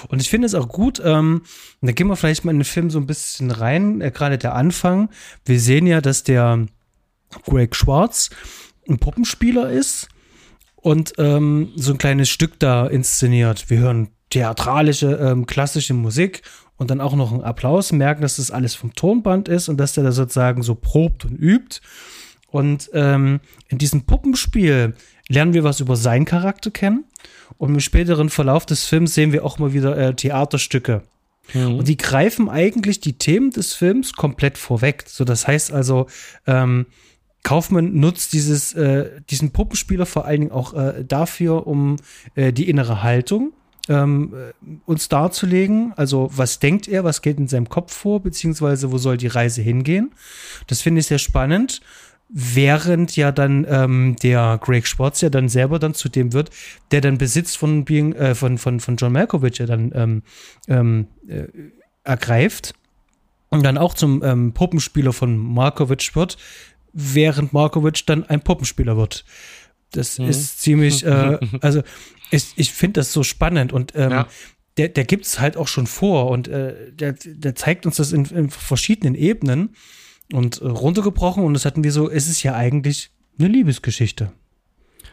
[0.08, 1.42] Und ich finde es auch gut, ähm,
[1.80, 4.54] da gehen wir vielleicht mal in den Film so ein bisschen rein, äh, gerade der
[4.54, 5.08] Anfang.
[5.44, 6.66] Wir sehen ja, dass der
[7.44, 8.30] Greg Schwartz
[8.88, 10.08] ein Puppenspieler ist
[10.76, 13.70] und ähm, so ein kleines Stück da inszeniert.
[13.70, 16.42] Wir hören theatralische, ähm, klassische Musik
[16.76, 19.94] und dann auch noch einen Applaus, merken, dass das alles vom Tonband ist und dass
[19.94, 21.80] der da sozusagen so probt und übt.
[22.48, 24.94] Und ähm, in diesem Puppenspiel
[25.28, 27.04] lernen wir was über seinen Charakter kennen.
[27.58, 31.02] Und im späteren Verlauf des Films sehen wir auch mal wieder äh, Theaterstücke.
[31.52, 35.04] Und die greifen eigentlich die Themen des Films komplett vorweg.
[35.06, 36.06] So, das heißt also,
[36.46, 36.86] ähm,
[37.42, 41.96] Kaufmann nutzt dieses, äh, diesen Puppenspieler vor allen Dingen auch äh, dafür, um
[42.34, 43.52] äh, die innere Haltung
[43.88, 44.52] ähm, äh,
[44.86, 45.92] uns darzulegen.
[45.96, 49.62] Also, was denkt er, was geht in seinem Kopf vor, beziehungsweise wo soll die Reise
[49.62, 50.12] hingehen?
[50.66, 51.80] Das finde ich sehr spannend.
[52.30, 56.50] Während ja dann ähm, der Greg Schwartz ja dann selber dann zu dem wird,
[56.90, 60.22] der dann Besitz von, Being, äh, von, von, von John Malkovich ja dann ähm,
[60.66, 61.44] ähm, äh,
[62.02, 62.74] ergreift
[63.50, 66.38] und dann auch zum ähm, Puppenspieler von Markovic wird,
[66.92, 69.24] während Markovic dann ein Puppenspieler wird.
[69.92, 70.28] Das Mhm.
[70.28, 71.82] ist ziemlich, äh, also
[72.34, 74.28] ich, ich finde das so spannend und ähm, Ja.
[74.76, 78.12] der, der gibt es halt auch schon vor und äh, der, der zeigt uns das
[78.12, 79.74] in, in verschiedenen Ebenen
[80.32, 84.32] und äh, runtergebrochen und das hatten wir so, es ist ja eigentlich eine Liebesgeschichte.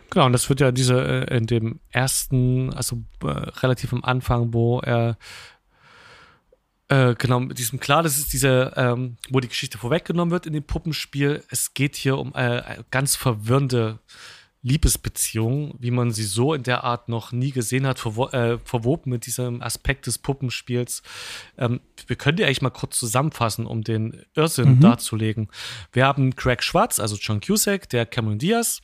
[0.10, 4.54] Genau, und das wird ja diese äh, in dem ersten, also äh, relativ am Anfang,
[4.54, 5.18] wo er
[6.90, 10.54] äh, genau mit diesem klar, das ist diese, ähm, wo die Geschichte vorweggenommen wird in
[10.54, 11.44] dem Puppenspiel.
[11.50, 14.00] Es geht hier um äh, ganz verwirrende
[14.64, 19.10] Liebesbeziehung, wie man sie so in der Art noch nie gesehen hat, verwo äh, verwoben
[19.12, 21.02] mit diesem Aspekt des Puppenspiels.
[21.58, 25.50] Ähm, wir können die eigentlich mal kurz zusammenfassen, um den Irrsinn darzulegen.
[25.92, 28.82] Wir haben Craig Schwartz, also John Cusack, der Cameron Diaz,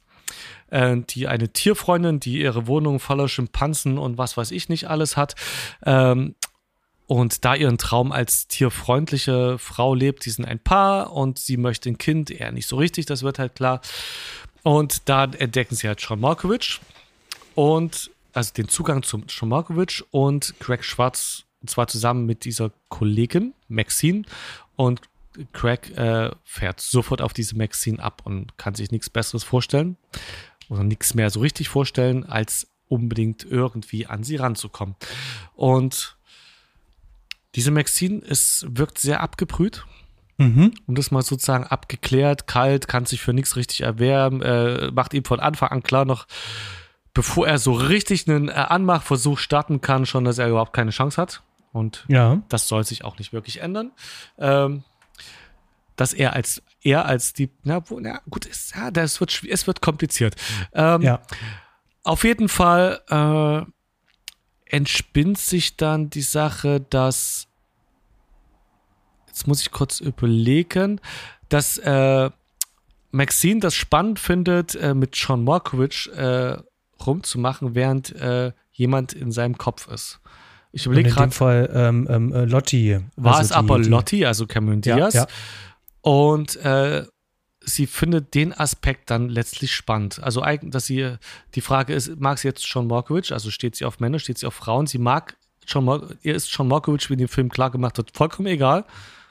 [0.71, 5.15] äh, die eine Tierfreundin, die ihre Wohnung voller Schimpansen und was weiß ich nicht alles
[5.15, 5.35] hat.
[5.85, 6.35] Ähm,
[7.07, 11.89] und da ihren Traum als tierfreundliche Frau lebt, die sind ein Paar und sie möchte
[11.89, 13.79] ein Kind, er nicht so richtig, das wird halt klar.
[14.67, 16.81] Und da entdecken sie halt John Malkovich
[17.55, 22.73] und also den Zugang zum John Malkovich und Greg Schwartz, und zwar zusammen mit dieser
[22.89, 24.23] Kollegin Maxine
[24.75, 24.99] und
[25.53, 29.95] Craig äh, fährt sofort auf diese Maxine ab und kann sich nichts Besseres vorstellen
[30.67, 34.97] oder nichts mehr so richtig vorstellen, als unbedingt irgendwie an sie ranzukommen.
[35.55, 36.17] Und
[37.55, 39.85] diese Maxine ist, wirkt sehr abgebrüht
[40.37, 40.73] Mhm.
[40.85, 45.25] und das mal sozusagen abgeklärt, kalt, kann sich für nichts richtig erwärmen, äh, macht ihm
[45.25, 46.27] von Anfang an klar noch,
[47.13, 51.19] bevor er so richtig einen äh, Anmachversuch starten kann, schon, dass er überhaupt keine Chance
[51.19, 51.41] hat.
[51.73, 52.41] Und Ja.
[52.49, 53.91] das soll sich auch nicht wirklich ändern.
[54.37, 54.83] Ähm,
[55.95, 59.65] dass er als er als die, na, wo, na gut, ist, ja, das wird, es
[59.65, 60.35] wird kompliziert.
[60.73, 61.21] Ähm, Ja.
[62.03, 63.65] Auf jeden Fall äh,
[64.73, 67.47] entspinnt sich dann die Sache, dass
[69.37, 70.99] jetzt muss ich kurz überlegen,
[71.49, 72.29] dass äh,
[73.11, 76.57] Maxine das spannend findet, äh, mit John Markovich äh,
[77.05, 80.19] rumzumachen, während äh, jemand in seinem Kopf ist.
[80.71, 82.99] Ich überlege in dem gerade, Fall ähm, ähm, äh, Lotti.
[83.15, 85.13] war Also es aber die- Lotti, also Cameron Ja, Diaz.
[85.13, 85.27] ja.
[86.01, 87.05] Und äh,
[87.61, 90.21] sie findet den Aspekt dann letztlich spannend.
[90.21, 91.15] Also, dass sie,
[91.55, 94.45] die Frage ist, mag sie jetzt John Markovich, also steht sie auf Männer, steht sie
[94.47, 94.87] auf Frauen?
[94.87, 98.47] Sie mag John ihr ist John Markovich, wie in dem Film klar gemacht wird, vollkommen
[98.47, 98.85] egal.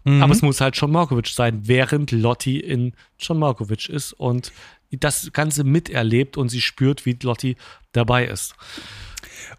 [0.06, 0.22] Mhm.
[0.22, 4.52] Aber es muss halt John Markovich sein, während Lotti in John Markovich ist und
[4.92, 7.56] das Ganze miterlebt und sie spürt, wie Lotti
[7.90, 8.54] dabei ist.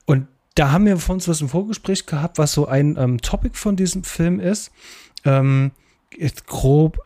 [0.06, 3.58] Und da haben wir von uns was im Vorgespräch gehabt, was so ein ähm, Topic
[3.58, 4.72] von diesem Film ist.
[5.26, 5.72] Ähm,
[6.48, 7.00] grob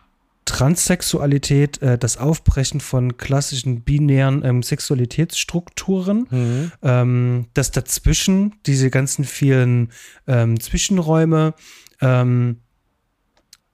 [0.45, 9.91] Transsexualität, äh, das Aufbrechen von klassischen binären ähm, Sexualitätsstrukturen, ähm, das dazwischen, diese ganzen vielen
[10.27, 11.56] ähm, Zwischenräume
[12.01, 12.58] ähm,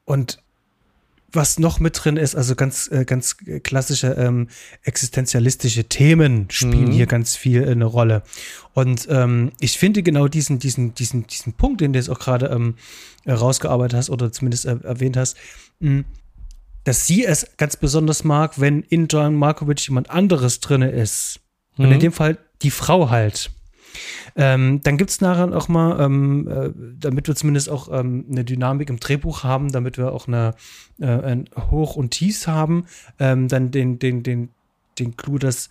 [0.07, 0.39] und
[1.33, 4.47] was noch mit drin ist, also ganz, äh, ganz klassische ähm,
[4.83, 6.91] existenzialistische Themen spielen Mhm.
[6.93, 8.23] hier ganz viel eine Rolle.
[8.73, 12.47] Und ähm, ich finde genau diesen, diesen, diesen, diesen Punkt, den du jetzt auch gerade
[12.47, 12.75] ähm,
[13.25, 15.35] äh, rausgearbeitet hast oder zumindest äh, erwähnt hast,
[15.81, 16.05] mh,
[16.85, 21.41] dass sie es ganz besonders mag, wenn in John Markovic jemand anderes drinne ist.
[21.77, 21.99] Und in Mhm.
[21.99, 23.51] dem Fall die Frau halt.
[24.35, 28.45] Ähm, dann gibt es nachher auch mal, ähm, äh, damit wir zumindest auch ähm, eine
[28.45, 30.53] Dynamik im Drehbuch haben, damit wir auch eine,
[30.99, 32.85] äh, ein Hoch und Tief haben,
[33.19, 34.49] ähm, dann den, den, den,
[34.99, 35.69] den Clou, dass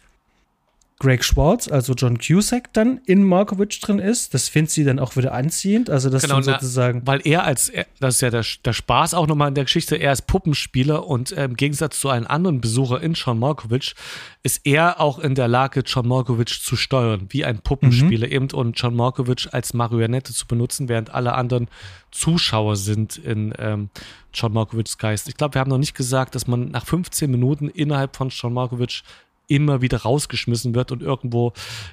[0.99, 4.33] Greg Schwartz, also John Cusack, dann in Markovic drin ist.
[4.33, 5.91] Das findet sie dann auch wieder anziehend.
[5.91, 7.03] Also das Genau, dann na, sozusagen.
[7.05, 10.13] Weil er als, das ist ja der, der Spaß auch nochmal in der Geschichte, er
[10.13, 13.95] ist Puppenspieler und äh, im Gegensatz zu einem anderen Besucher in John Malkovich
[14.43, 18.81] ist er auch in der Lage, John Malkovich zu steuern, wie ein Puppenspieler eben und
[18.81, 21.69] John Malkovich als Marionette zu benutzen, während alle anderen
[22.11, 23.91] Zuschauer sind in ähm,
[24.33, 25.29] John Malkovichs Geist.
[25.29, 28.55] Ich glaube, wir haben noch nicht gesagt, dass man nach 15 Minuten innerhalb von John
[28.55, 29.03] Malkovich
[29.49, 31.53] immer wieder rausgeschmissen wird und irgendwo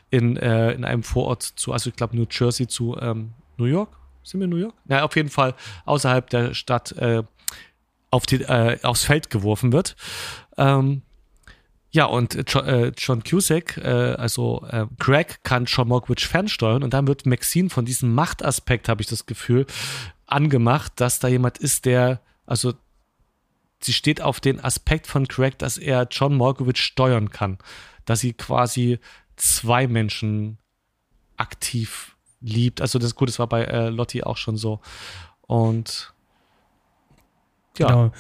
[0.10, 3.96] in, äh, in einem Vorort zu, also ich glaube New Jersey zu ähm, New York.
[4.24, 4.74] Sind wir in New York?
[4.86, 5.54] Na, auf jeden Fall
[5.86, 7.24] außerhalb der Stadt äh,
[8.10, 9.96] auf die, äh, aufs Feld geworfen wird.
[10.58, 11.02] Ähm,
[11.92, 16.94] ja, und äh, Jo- John Cusack, äh, also äh, Greg, kann John Malkovich fernsteuern und
[16.94, 19.68] dann wird Maxine von diesem Machtaspekt, habe ich das Gefühl,
[20.26, 22.74] angemacht, dass da jemand ist, der, also
[23.84, 27.58] sie steht auf den Aspekt von Greg, dass er John Malkovich steuern kann.
[28.06, 29.00] Dass sie quasi
[29.36, 30.58] zwei Menschen
[31.38, 32.82] aktiv liebt.
[32.82, 34.80] Also das gut, das war bei äh, Lotti auch schon so.
[35.42, 36.14] Und
[37.78, 38.12] ja, Genau.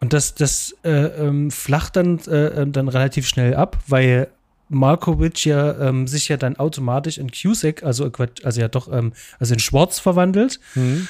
[0.00, 4.28] Und das, das äh, ähm, flacht dann, äh, dann relativ schnell ab, weil
[4.68, 8.10] Markovic ja ähm, sich ja dann automatisch in Cusack, also,
[8.42, 10.58] also ja doch, ähm, also in Schwarz verwandelt.
[10.74, 11.06] Mhm.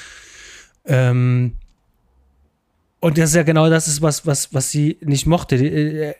[0.85, 1.55] Ähm,
[3.03, 5.57] und das ist ja genau das ist, was, was, was sie nicht mochte.
[5.57, 6.13] Die, äh,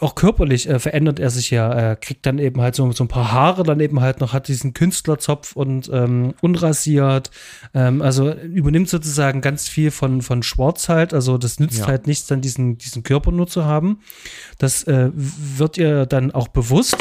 [0.00, 3.08] auch körperlich äh, verändert er sich ja, er kriegt dann eben halt so, so ein
[3.08, 7.30] paar Haare, dann eben halt noch, hat diesen Künstlerzopf und ähm, unrasiert.
[7.72, 11.14] Ähm, also übernimmt sozusagen ganz viel von, von Schwarz halt.
[11.14, 11.86] Also das nützt Ja.
[11.86, 14.00] halt nichts, dann diesen, diesen Körper nur zu haben.
[14.58, 16.98] Das äh, wird ihr dann auch bewusst.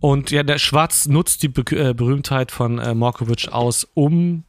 [0.00, 4.44] Und ja, der Schwarz nutzt die Be äh, Berühmtheit von äh, Markovic aus, um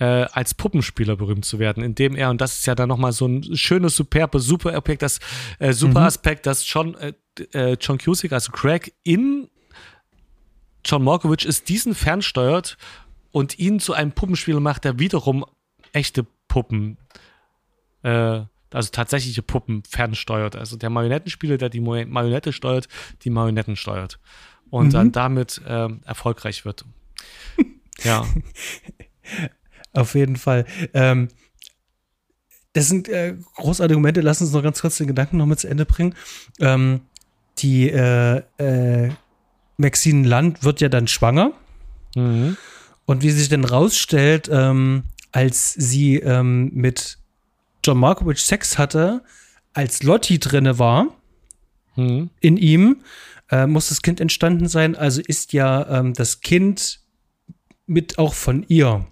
[0.00, 3.26] äh, als Puppenspieler berühmt zu werden, indem er, und das ist ja dann nochmal so
[3.26, 5.20] ein schönes, superbe, super Aspekt, das
[5.58, 7.12] äh, super Aspekt, dass John, äh,
[7.52, 9.48] äh, John Cusick, also Craig, in
[10.84, 12.78] John Markovic ist, diesen fernsteuert
[13.30, 15.44] und ihn zu einem Puppenspieler macht, der wiederum
[15.92, 16.96] echte Puppen,
[18.02, 18.40] äh,
[18.72, 20.56] also tatsächliche Puppen fernsteuert.
[20.56, 22.88] Also der Marionettenspieler, der die Marionette steuert,
[23.22, 24.18] die Marionetten steuert.
[24.70, 26.84] Und dann damit ähm, erfolgreich wird.
[28.04, 28.24] ja.
[29.92, 30.64] Auf jeden Fall.
[30.94, 31.28] Ähm,
[32.72, 34.20] das sind äh, großartige Momente.
[34.20, 36.14] Lass uns noch ganz kurz den Gedanken noch mit zu Ende bringen.
[36.60, 37.00] Ähm,
[37.58, 39.10] die äh, äh,
[39.76, 41.52] Maxine Land wird ja dann schwanger.
[42.14, 42.56] Mhm.
[43.06, 47.18] Und wie sich dann rausstellt, ähm, als sie ähm, mit
[47.84, 49.22] John Markovic Sex hatte,
[49.72, 51.08] als Lotti drinne war,
[51.96, 52.30] Mhm.
[52.40, 53.02] in ihm,
[53.50, 54.94] äh, muss das Kind entstanden sein.
[54.96, 57.00] Also ist ja ähm, das Kind
[57.86, 59.06] mit auch von ihr.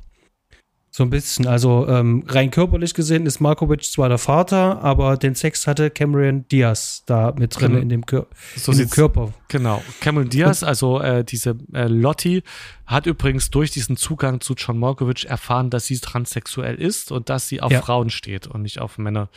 [0.99, 1.47] So ein bisschen.
[1.47, 6.49] Also ähm, rein körperlich gesehen ist Markovic zwar der Vater, aber den Sex hatte Cameron
[6.49, 7.83] Diaz da mit drin genau.
[7.83, 8.27] in dem, Kör
[8.57, 9.33] so in dem Körper.
[9.47, 9.81] Genau.
[10.01, 12.43] Cameron Diaz, also äh, diese äh, Lottie,
[12.85, 17.47] hat übrigens durch diesen Zugang zu John Markovic erfahren, dass sie transsexuell ist und dass
[17.47, 17.81] sie auf ja.
[17.81, 19.29] Frauen steht und nicht auf Männer.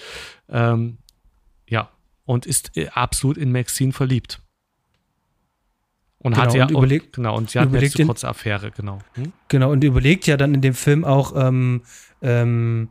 [0.50, 0.98] Ähm,
[1.70, 1.92] ja.
[2.26, 4.42] Und ist äh, absolut in Maxine verliebt.
[6.22, 9.00] Und genau, hat ja und überlegt, genau und sie hat eine zu kurze Affäre, genau.
[9.14, 9.34] Hm?
[9.48, 11.82] Genau und überlegt ja dann in dem Film auch ähm,
[12.22, 12.90] ähm,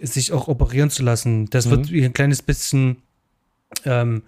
[0.00, 1.46] sich auch operieren zu lassen.
[1.50, 1.70] Das mhm.
[1.70, 3.02] wird ein kleines bisschen
[3.84, 4.22] ähm,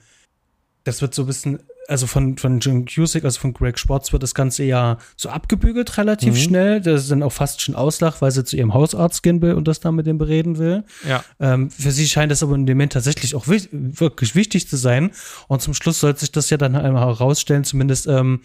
[0.84, 1.60] das wird so ein bisschen
[1.92, 5.96] also von, von Jim Cusick, also von Greg Sports, wird das Ganze ja so abgebügelt
[5.98, 6.38] relativ mhm.
[6.38, 6.80] schnell.
[6.80, 9.68] Das ist dann auch fast schon Auslach, weil sie zu ihrem Hausarzt gehen will und
[9.68, 10.84] das dann mit dem bereden will.
[11.06, 11.24] Ja.
[11.38, 14.76] Ähm, für sie scheint das aber in dem Moment tatsächlich auch wi wirklich wichtig zu
[14.76, 15.12] sein.
[15.46, 18.40] Und zum Schluss soll sich das ja dann einmal herausstellen, zumindest, ähm,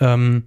[0.00, 0.44] ähm,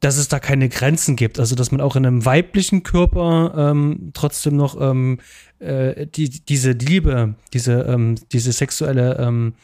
[0.00, 1.40] dass es da keine Grenzen gibt.
[1.40, 5.18] Also, dass man auch in einem weiblichen Körper ähm, trotzdem noch ähm,
[5.58, 9.54] äh, die, diese Liebe, diese, ähm, diese sexuelle ähm,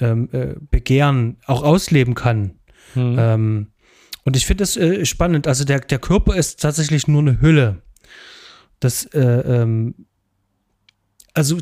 [0.00, 2.58] ähm, äh, Begehren auch ausleben kann.
[2.94, 3.16] Mhm.
[3.18, 3.66] Ähm,
[4.24, 5.46] und ich finde das äh, spannend.
[5.46, 7.82] Also der, der Körper ist tatsächlich nur eine Hülle.
[8.80, 9.94] Das, äh, ähm,
[11.34, 11.58] also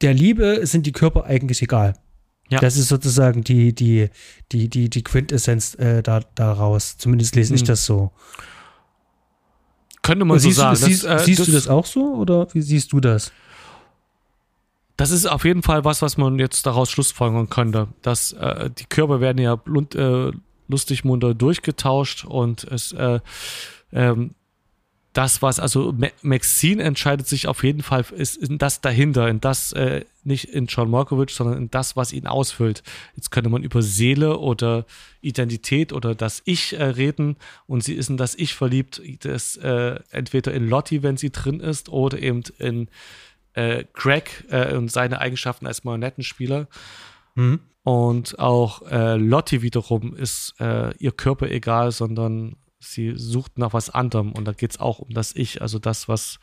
[0.00, 1.94] der Liebe sind die Körper eigentlich egal.
[2.48, 2.60] Ja.
[2.60, 4.08] Das ist sozusagen die, die,
[4.52, 6.96] die, die, die Quintessenz äh, da, daraus.
[6.96, 7.66] Zumindest lese ich hm.
[7.66, 8.12] das so.
[10.02, 10.78] Könnte man siehst so sagen.
[10.78, 13.32] Du, siehst, das, siehst das, du das auch so oder wie siehst du das?
[14.96, 17.88] Das ist auf jeden Fall was, was man jetzt daraus schlussfolgern könnte.
[18.02, 20.32] Dass äh, die Körper werden ja lund, äh,
[20.68, 23.20] lustig munter durchgetauscht und es äh,
[23.92, 24.34] ähm,
[25.16, 29.72] das, was, also Maxine entscheidet sich auf jeden Fall, ist in das dahinter, in das,
[29.72, 32.82] äh, nicht in John Markovic, sondern in das, was ihn ausfüllt.
[33.16, 34.84] Jetzt könnte man über Seele oder
[35.22, 37.36] Identität oder das Ich äh, reden
[37.66, 41.60] und sie ist in das Ich verliebt, das äh, entweder in Lottie, wenn sie drin
[41.60, 42.88] ist, oder eben in
[43.56, 46.68] äh, Greg äh, und seine Eigenschaften als Marionettenspieler.
[47.34, 47.60] Mhm.
[47.82, 53.90] Und auch äh, Lottie wiederum ist äh, ihr Körper egal, sondern sie sucht nach was
[53.90, 54.32] anderem.
[54.32, 56.38] Und da geht es auch um das Ich, also das, was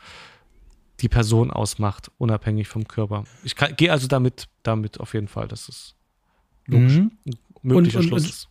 [1.00, 3.24] die Person ausmacht, unabhängig vom Körper.
[3.42, 5.94] Ich gehe also damit, damit auf jeden Fall, dass es
[6.66, 7.12] logisch mhm.
[7.26, 8.48] ein möglicher und, Schluss und, ist.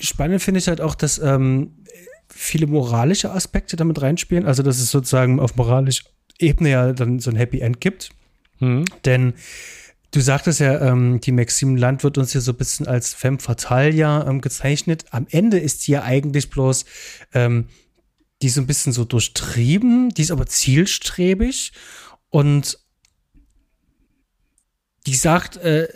[0.00, 1.84] Spannend finde ich halt auch, dass ähm,
[2.28, 4.46] viele moralische Aspekte damit reinspielen.
[4.46, 6.04] Also, dass es sozusagen auf moralisch
[6.38, 8.10] Ebene ja dann so ein Happy End gibt.
[8.60, 8.84] Mhm.
[9.04, 9.34] Denn
[10.10, 13.38] du sagtest ja, ähm, die Maxime Land wird uns hier so ein bisschen als femme
[13.38, 15.06] fatale ja ähm, gezeichnet.
[15.10, 16.84] Am Ende ist sie ja eigentlich bloß
[17.34, 17.68] ähm,
[18.42, 21.72] die so ein bisschen so durchtrieben, die ist aber zielstrebig
[22.30, 22.78] und
[25.06, 25.88] die sagt, äh,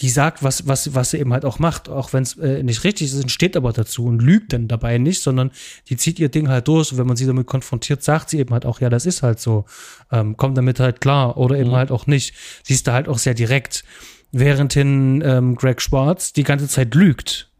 [0.00, 2.84] die sagt, was, was, was sie eben halt auch macht, auch wenn es äh, nicht
[2.84, 5.50] richtig ist, steht aber dazu und lügt dann dabei nicht, sondern
[5.88, 6.92] die zieht ihr Ding halt durch.
[6.92, 9.40] Und wenn man sie damit konfrontiert, sagt sie eben halt auch, ja, das ist halt
[9.40, 9.66] so.
[10.10, 11.76] Ähm, kommt damit halt klar oder eben mhm.
[11.76, 12.34] halt auch nicht.
[12.62, 13.84] Sie ist da halt auch sehr direkt.
[14.32, 17.50] Währendhin ähm, Greg Schwartz die ganze Zeit lügt.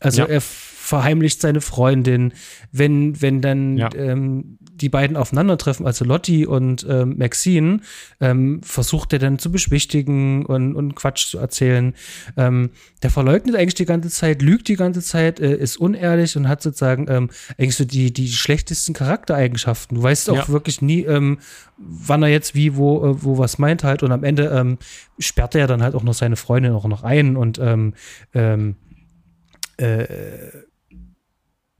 [0.00, 0.28] Also ja.
[0.28, 2.34] er verheimlicht seine Freundin,
[2.72, 3.88] wenn, wenn dann ja.
[3.94, 7.80] ähm, die beiden aufeinandertreffen, also Lotti und ähm, Maxine,
[8.20, 11.94] ähm, versucht er dann zu beschwichtigen und, und Quatsch zu erzählen.
[12.36, 12.70] Ähm,
[13.02, 16.62] der verleugnet eigentlich die ganze Zeit, lügt die ganze Zeit, äh, ist unehrlich und hat
[16.62, 19.96] sozusagen ähm, eigentlich so die, die schlechtesten Charaktereigenschaften.
[19.96, 20.48] Du weißt auch ja.
[20.48, 21.38] wirklich nie, ähm,
[21.76, 24.02] wann er jetzt wie, wo, äh, wo was meint halt.
[24.02, 24.78] Und am Ende ähm,
[25.18, 27.94] sperrt er ja dann halt auch noch seine Freundin auch noch ein und ähm,
[28.34, 28.76] ähm,
[29.76, 30.06] äh,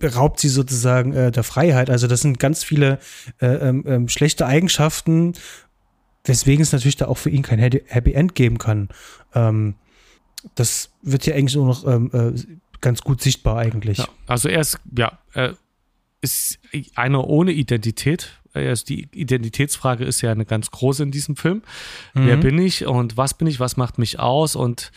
[0.02, 1.88] beraubt sie sozusagen äh, der Freiheit.
[1.88, 2.98] Also das sind ganz viele
[3.40, 5.34] äh, ähm, ähm, schlechte Eigenschaften,
[6.24, 8.88] weswegen es natürlich da auch für ihn kein Happy End geben kann.
[9.32, 9.76] Ähm,
[10.56, 13.98] das wird ja eigentlich nur noch ähm, äh, ganz gut sichtbar eigentlich.
[13.98, 15.56] Ja, also er ist, ja, er
[16.20, 16.58] ist
[16.96, 18.40] einer ohne Identität.
[18.54, 21.62] Also die Identitätsfrage ist ja eine ganz große in diesem Film.
[22.14, 22.26] Mhm.
[22.26, 24.90] Wer bin ich und was bin ich, was macht mich aus und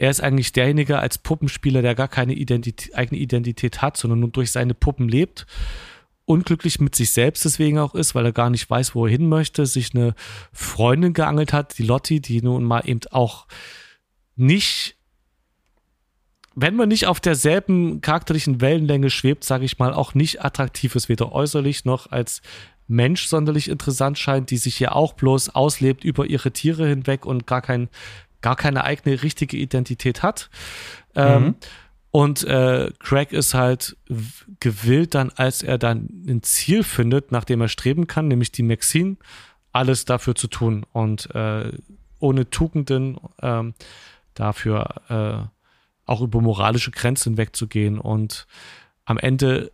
[0.00, 4.30] er ist eigentlich derjenige als Puppenspieler, der gar keine Identität, eigene Identität hat, sondern nur
[4.30, 5.46] durch seine Puppen lebt.
[6.24, 9.28] Unglücklich mit sich selbst deswegen auch ist, weil er gar nicht weiß, wo er hin
[9.28, 10.14] möchte, sich eine
[10.54, 13.46] Freundin geangelt hat, die Lotti, die nun mal eben auch
[14.36, 14.96] nicht,
[16.54, 21.10] wenn man nicht auf derselben charakterlichen Wellenlänge schwebt, sage ich mal, auch nicht attraktiv ist,
[21.10, 22.40] weder äußerlich noch als
[22.86, 27.46] Mensch sonderlich interessant scheint, die sich hier auch bloß auslebt über ihre Tiere hinweg und
[27.46, 27.90] gar kein
[28.40, 30.50] gar keine eigene richtige Identität hat.
[31.14, 31.54] Ähm, mhm.
[32.12, 33.96] Und äh, Craig ist halt
[34.58, 38.64] gewillt dann, als er dann ein Ziel findet, nach dem er streben kann, nämlich die
[38.64, 39.16] Maxine,
[39.72, 41.70] alles dafür zu tun und äh,
[42.18, 43.74] ohne Tugenden ähm,
[44.34, 47.98] dafür äh, auch über moralische Grenzen wegzugehen.
[47.98, 48.48] Und
[49.04, 49.70] am Ende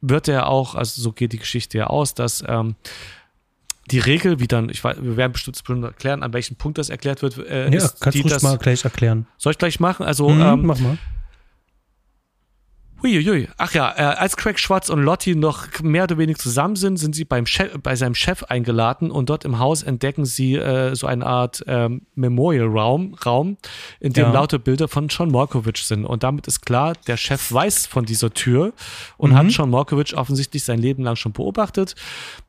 [0.00, 2.74] wird er auch, also so geht die Geschichte ja aus, dass ähm,
[3.90, 7.22] die Regel, wie dann, ich weiß, wir werden bestimmt erklären, an welchem Punkt das erklärt
[7.22, 7.38] wird.
[7.38, 9.26] Äh, ja, kannst du das mal gleich erklären.
[9.36, 10.04] Soll ich gleich machen?
[10.06, 10.98] Also, mhm, ähm, mach mal.
[13.02, 13.48] Huiuiui.
[13.58, 17.14] Ach ja, äh, als Craig Schwarz und Lottie noch mehr oder weniger zusammen sind, sind
[17.14, 21.06] sie beim Chef, bei seinem Chef eingeladen und dort im Haus entdecken sie äh, so
[21.06, 23.56] eine Art ähm, Memorial-Raum, Raum,
[24.00, 24.32] in dem ja.
[24.32, 26.04] lauter Bilder von John Malkovich sind.
[26.04, 28.72] Und damit ist klar, der Chef weiß von dieser Tür
[29.16, 29.36] und mhm.
[29.36, 31.94] hat John Malkovich offensichtlich sein Leben lang schon beobachtet.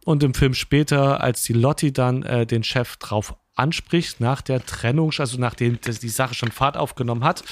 [0.06, 4.66] Und im Film später, als die Lottie dann äh, den Chef drauf anspricht nach der
[4.66, 7.44] Trennung, also nachdem die Sache schon Fahrt aufgenommen hat,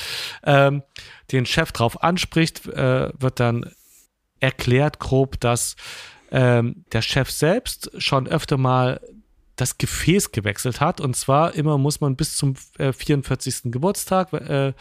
[0.43, 0.84] ähm,
[1.32, 3.70] den Chef drauf anspricht, äh, wird dann
[4.39, 5.76] erklärt grob, dass
[6.32, 9.01] ähm, der Chef selbst schon öfter mal
[9.55, 11.01] das Gefäß gewechselt hat.
[11.01, 13.72] Und zwar immer muss man bis zum äh, 44.
[13.72, 14.74] Geburtstag, äh,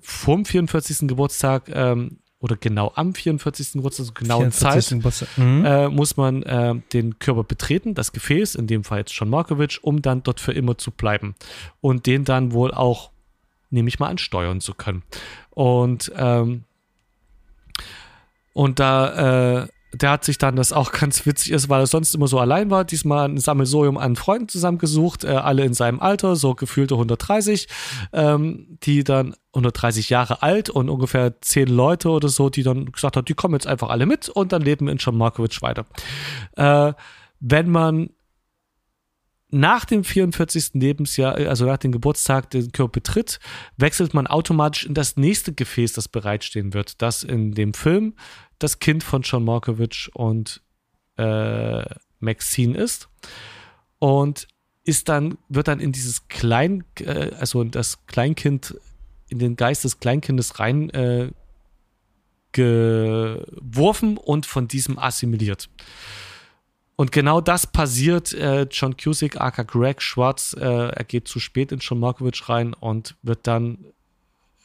[0.00, 1.08] vom 44.
[1.08, 3.74] Geburtstag ähm, oder genau am 44.
[3.74, 5.00] Geburtstag, also genauen 44.
[5.00, 5.64] Zeit, mhm.
[5.64, 9.78] äh, muss man äh, den Körper betreten, das Gefäß, in dem Fall jetzt John Markovic,
[9.82, 11.36] um dann dort für immer zu bleiben.
[11.80, 13.12] Und den dann wohl auch,
[13.70, 15.04] nehme ich mal an, steuern zu können.
[15.50, 16.64] Und, ähm,
[18.52, 22.14] und da, äh, der hat sich dann, das auch ganz witzig ist, weil er sonst
[22.14, 26.36] immer so allein war, diesmal ein Sammelsurium an Freunden zusammengesucht, äh, alle in seinem Alter,
[26.36, 27.68] so gefühlte 130,
[28.12, 33.16] ähm, die dann 130 Jahre alt und ungefähr zehn Leute oder so, die dann gesagt
[33.16, 35.86] haben, die kommen jetzt einfach alle mit und dann leben in John Markovic weiter.
[36.56, 36.94] Äh,
[37.40, 38.10] wenn man
[39.52, 40.70] nach dem 44.
[40.74, 43.38] Lebensjahr, also nach dem Geburtstag, den Körper betritt,
[43.76, 47.02] wechselt man automatisch in das nächste Gefäß, das bereitstehen wird.
[47.02, 48.14] Das in dem Film
[48.58, 50.62] das Kind von John Markovic und
[51.16, 51.84] äh,
[52.18, 53.08] Maxine ist.
[53.98, 54.48] Und
[54.84, 58.74] ist dann, wird dann in dieses Klein, äh, also das Kleinkind,
[59.28, 61.30] in den Geist des Kleinkindes rein äh,
[62.52, 65.68] geworfen und von diesem assimiliert.
[67.02, 68.32] Und genau das passiert.
[68.32, 72.74] Äh, John Cusick, aka Greg Schwartz, äh, er geht zu spät in John Markovic rein
[72.74, 73.86] und wird dann,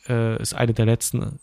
[0.08, 1.40] äh, ist eine der letzten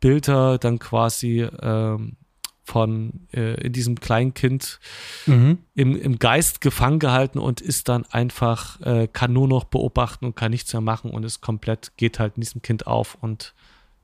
[0.00, 2.16] Bilder dann quasi ähm,
[2.64, 4.80] von äh, in diesem Kleinkind
[5.26, 5.58] mhm.
[5.74, 10.36] im, im Geist gefangen gehalten und ist dann einfach, äh, kann nur noch beobachten und
[10.36, 13.52] kann nichts mehr machen und ist komplett, geht halt in diesem Kind auf und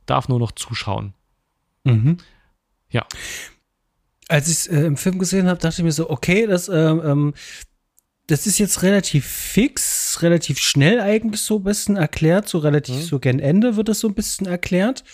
[0.05, 1.15] darf nur noch zuschauen.
[1.85, 2.19] Mhm.
[2.91, 3.07] Ja.
[4.29, 7.03] Als ich es äh, im Film gesehen habe, dachte ich mir so, okay, das, ähm,
[7.05, 7.35] ähm,
[8.29, 13.03] das ist jetzt relativ fix, relativ schnell eigentlich so ein bisschen erklärt, so relativ mhm.
[13.03, 15.05] so gen Ende wird das so ein bisschen erklärt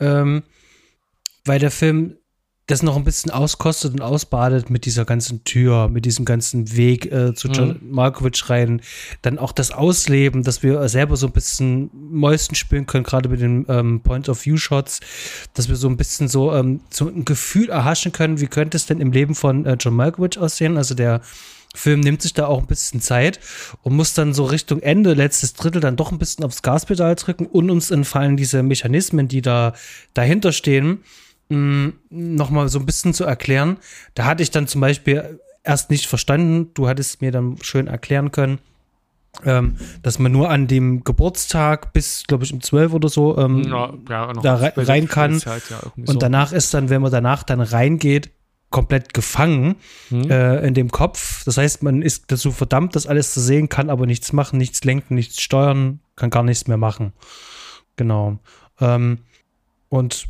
[0.00, 0.42] ähm,
[1.44, 2.16] weil der Film
[2.70, 7.10] das noch ein bisschen auskostet und ausbadet mit dieser ganzen Tür, mit diesem ganzen Weg
[7.10, 7.90] äh, zu John mhm.
[7.90, 8.80] Markovic rein.
[9.22, 13.40] Dann auch das Ausleben, dass wir selber so ein bisschen Mäusen spielen können, gerade mit
[13.40, 15.00] den ähm, Point-of-View-Shots,
[15.54, 18.86] dass wir so ein bisschen so, ähm, so ein Gefühl erhaschen können, wie könnte es
[18.86, 20.76] denn im Leben von äh, John Malkovich aussehen?
[20.76, 21.20] Also der
[21.74, 23.38] Film nimmt sich da auch ein bisschen Zeit
[23.82, 27.46] und muss dann so Richtung Ende, letztes Drittel, dann doch ein bisschen aufs Gaspedal drücken
[27.46, 29.74] und uns entfallen diese Mechanismen, die da
[30.14, 31.04] dahinter stehen,
[31.50, 33.78] nochmal so ein bisschen zu erklären.
[34.14, 38.32] Da hatte ich dann zum Beispiel erst nicht verstanden, du hattest mir dann schön erklären
[38.32, 38.58] können,
[39.44, 43.64] ähm, dass man nur an dem Geburtstag bis, glaube ich, um 12 oder so ähm,
[43.64, 45.38] ja, ja, da rein kann.
[45.38, 46.18] Zeit, ja, und so.
[46.18, 48.30] danach ist dann, wenn man danach dann reingeht,
[48.70, 49.76] komplett gefangen
[50.10, 50.30] mhm.
[50.30, 51.44] äh, in dem Kopf.
[51.44, 54.84] Das heißt, man ist dazu verdammt, das alles zu sehen, kann aber nichts machen, nichts
[54.84, 57.12] lenken, nichts steuern, kann gar nichts mehr machen.
[57.96, 58.38] Genau.
[58.80, 59.18] Ähm,
[59.88, 60.28] und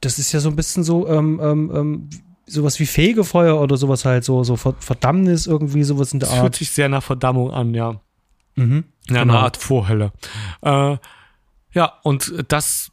[0.00, 2.10] das ist ja so ein bisschen so, ähm, ähm, ähm
[2.46, 6.44] sowas wie Fegefeuer oder sowas halt, so, so Verdammnis irgendwie, sowas in der das Art.
[6.46, 8.00] Fühlt sich sehr nach Verdammung an, ja.
[8.54, 9.34] Mhm, ja, genau.
[9.34, 10.12] eine Art Vorhölle.
[10.62, 10.96] Äh,
[11.74, 12.90] ja, und das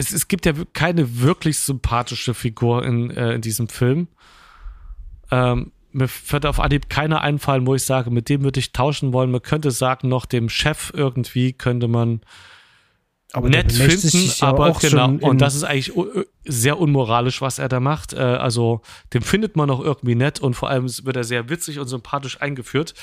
[0.00, 4.08] es, es gibt ja keine wirklich sympathische Figur in, äh, in diesem Film.
[5.30, 9.12] Ähm, mir wird auf Anhieb keiner einfallen, wo ich sage, mit dem würde ich tauschen
[9.12, 9.30] wollen.
[9.30, 12.22] Man könnte sagen, noch dem Chef irgendwie könnte man
[13.32, 15.10] aber nett finden, aber genau.
[15.20, 15.92] Und das ist eigentlich
[16.44, 18.12] sehr unmoralisch, was er da macht.
[18.12, 18.80] Äh, also,
[19.14, 22.40] dem findet man auch irgendwie nett und vor allem wird er sehr witzig und sympathisch
[22.40, 22.94] eingeführt.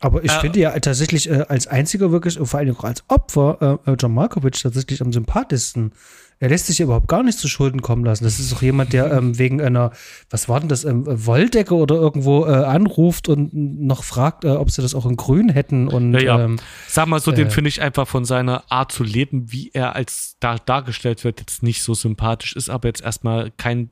[0.00, 3.02] Aber ich äh, finde ja tatsächlich äh, als einziger wirklich, und vor allem auch als
[3.08, 5.92] Opfer, äh, äh, John Markovic tatsächlich am sympathischsten.
[6.40, 8.24] Er lässt sich überhaupt gar nicht zu Schulden kommen lassen.
[8.24, 9.90] Das ist auch jemand, der ähm, wegen einer,
[10.30, 14.70] was war denn das, ähm, Wolldecke oder irgendwo äh, anruft und noch fragt, äh, ob
[14.70, 15.88] sie das auch in Grün hätten.
[15.88, 16.44] Und, ja, ja.
[16.44, 19.96] Ähm, Sag mal so, den finde ich einfach von seiner Art zu leben, wie er
[19.96, 23.90] als da dargestellt wird, jetzt nicht so sympathisch, ist aber jetzt erstmal kein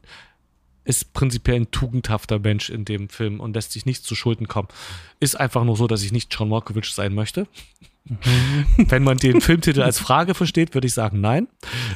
[0.86, 4.68] ist prinzipiell ein tugendhafter Mensch in dem Film und lässt sich nicht zu Schulden kommen.
[5.18, 7.48] Ist einfach nur so, dass ich nicht John Malkovich sein möchte.
[8.76, 11.48] Wenn man den Filmtitel als Frage versteht, würde ich sagen nein.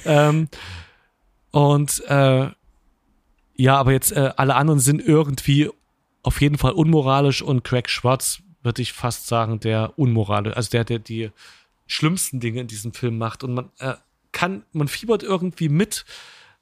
[0.04, 0.48] Ähm,
[1.52, 2.48] Und äh,
[3.56, 5.70] ja, aber jetzt äh, alle anderen sind irgendwie
[6.22, 10.84] auf jeden Fall unmoralisch und Craig Schwartz würde ich fast sagen, der unmoralisch, also der,
[10.84, 11.30] der die
[11.86, 13.42] schlimmsten Dinge in diesem Film macht.
[13.42, 13.94] Und man äh,
[14.32, 16.04] kann, man fiebert irgendwie mit.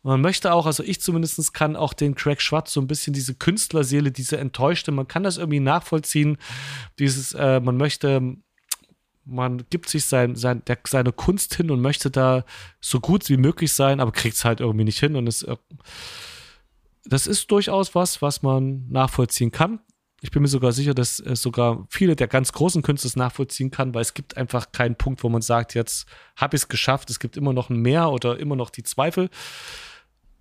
[0.02, 3.34] Man möchte auch, also ich zumindest kann auch den Craig Schwartz so ein bisschen diese
[3.34, 6.38] Künstlerseele, diese enttäuschte, man kann das irgendwie nachvollziehen.
[6.98, 8.36] Dieses, äh, man möchte,
[9.28, 12.44] man gibt sich sein, sein, der, seine Kunst hin und möchte da
[12.80, 15.56] so gut wie möglich sein, aber kriegt es halt irgendwie nicht hin und es, äh,
[17.04, 19.80] das ist durchaus was, was man nachvollziehen kann.
[20.20, 23.94] Ich bin mir sogar sicher, dass es sogar viele der ganz großen Künstler nachvollziehen kann,
[23.94, 26.06] weil es gibt einfach keinen Punkt, wo man sagt, jetzt
[26.36, 27.08] habe ich es geschafft.
[27.08, 29.30] Es gibt immer noch ein Mehr oder immer noch die Zweifel.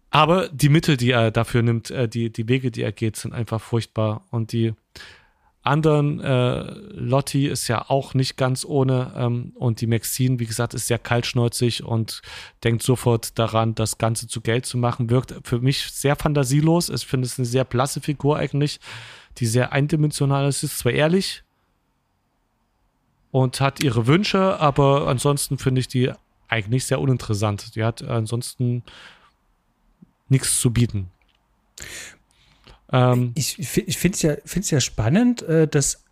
[0.10, 3.34] Aber die Mittel, die er dafür nimmt, äh, die, die Wege, die er geht, sind
[3.34, 4.26] einfach furchtbar.
[4.32, 4.74] Und die
[5.68, 9.14] anderen, äh, Lotti ist ja auch nicht ganz ohne.
[9.16, 12.22] Ähm, und die Maxine, wie gesagt, ist sehr kaltschnäuzig und
[12.64, 15.10] denkt sofort daran, das Ganze zu Geld zu machen.
[15.10, 16.90] Wirkt für mich sehr fantasielos.
[16.90, 18.80] Ich finde es eine sehr blasse Figur eigentlich
[19.40, 21.44] die sehr eindimensional ist, ist zwar ehrlich
[23.32, 26.12] und hat ihre Wünsche, aber ansonsten finde ich die
[26.48, 27.76] eigentlich sehr uninteressant.
[27.76, 28.84] Die hat ansonsten
[30.30, 31.12] nichts zu bieten.
[32.92, 36.04] Ähm, ich ich finde es ja, ja spannend, äh, dass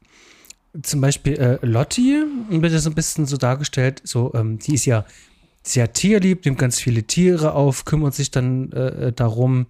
[0.84, 4.86] zum Beispiel äh, Lotti wird ja so ein bisschen so dargestellt, so, ähm, die ist
[4.86, 5.06] ja
[5.64, 9.68] sehr tierlieb, nimmt ganz viele Tiere auf, kümmert sich dann äh, darum,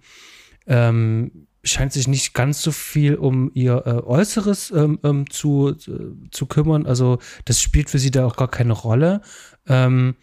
[0.66, 6.30] ähm, scheint sich nicht ganz so viel um ihr äh, Äußeres ähm, ähm, zu, äh,
[6.30, 6.86] zu kümmern.
[6.86, 9.20] Also das spielt für sie da auch gar keine Rolle.
[9.66, 10.16] Ähm,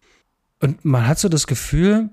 [0.62, 2.10] und man hat so das Gefühl,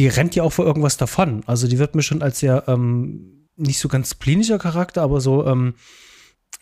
[0.00, 1.42] die rennt ja auch vor irgendwas davon.
[1.46, 5.46] Also die wird mir schon als sehr ähm, nicht so ganz klinischer Charakter, aber so,
[5.46, 5.74] ähm,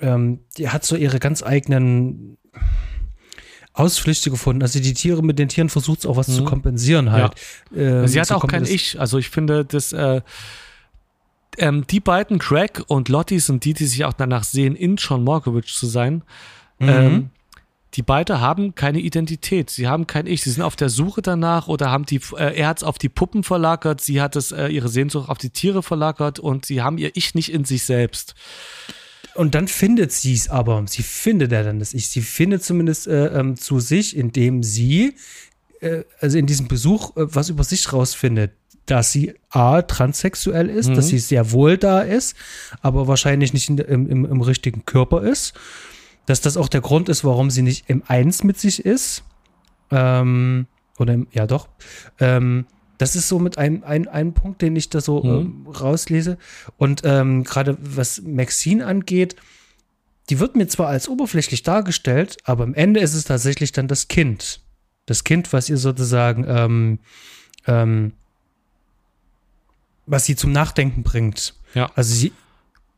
[0.01, 2.36] ähm, die hat so ihre ganz eigenen
[3.72, 4.62] Ausflüchte gefunden.
[4.62, 6.32] Also die Tiere mit den Tieren versucht es auch was mhm.
[6.32, 7.34] zu kompensieren halt.
[7.70, 7.80] Ja.
[7.80, 8.99] Ähm, Sie hat auch kein Ich.
[8.99, 10.20] Also ich finde, dass äh,
[11.59, 15.22] ähm, die beiden, Craig und Lottie, sind die, die sich auch danach sehen, in John
[15.22, 16.24] Morkovich zu sein.
[16.80, 16.89] Mhm.
[16.89, 17.30] Ähm,
[17.99, 19.70] die beide haben keine Identität.
[19.70, 20.42] Sie haben kein Ich.
[20.42, 23.09] Sie sind auf der Suche danach oder haben die, äh, er hat es auf die
[23.09, 26.96] Puppen verlagert, sie hat es, äh, ihre Sehnsucht auf die Tiere verlagert und sie haben
[26.96, 28.36] ihr Ich nicht in sich selbst.
[29.34, 30.84] Und dann findet sie es aber.
[30.86, 32.09] Sie findet er dann das Ich.
[32.09, 35.16] Sie findet zumindest äh, ähm, zu sich, indem sie,
[35.80, 38.53] äh, also in diesem Besuch, äh, was über sich rausfindet.
[38.86, 40.94] Dass sie A, transsexuell ist, mhm.
[40.94, 42.36] dass sie sehr wohl da ist,
[42.80, 45.53] aber wahrscheinlich nicht in, im, im, im richtigen Körper ist.
[46.29, 49.24] Dass das auch der Grund ist, warum sie nicht im Eins mit sich ist.
[49.91, 50.66] Ähm,
[50.99, 51.68] oder im, ja doch.
[52.20, 52.66] Ähm,
[52.99, 55.31] das ist so mit einem ein, ein Punkt, den ich da so mhm.
[55.31, 56.37] ähm, rauslese.
[56.76, 59.37] Und ähm, gerade was Maxine angeht,
[60.29, 64.09] die wird mir zwar als oberflächlich dargestellt, aber am Ende ist es tatsächlich dann das
[64.09, 64.61] Kind.
[65.07, 66.99] Das Kind, was ihr sozusagen, ähm,
[67.66, 68.12] ähm,
[70.05, 71.55] was sie zum Nachdenken bringt.
[71.72, 71.91] Ja.
[71.95, 72.33] Also sie,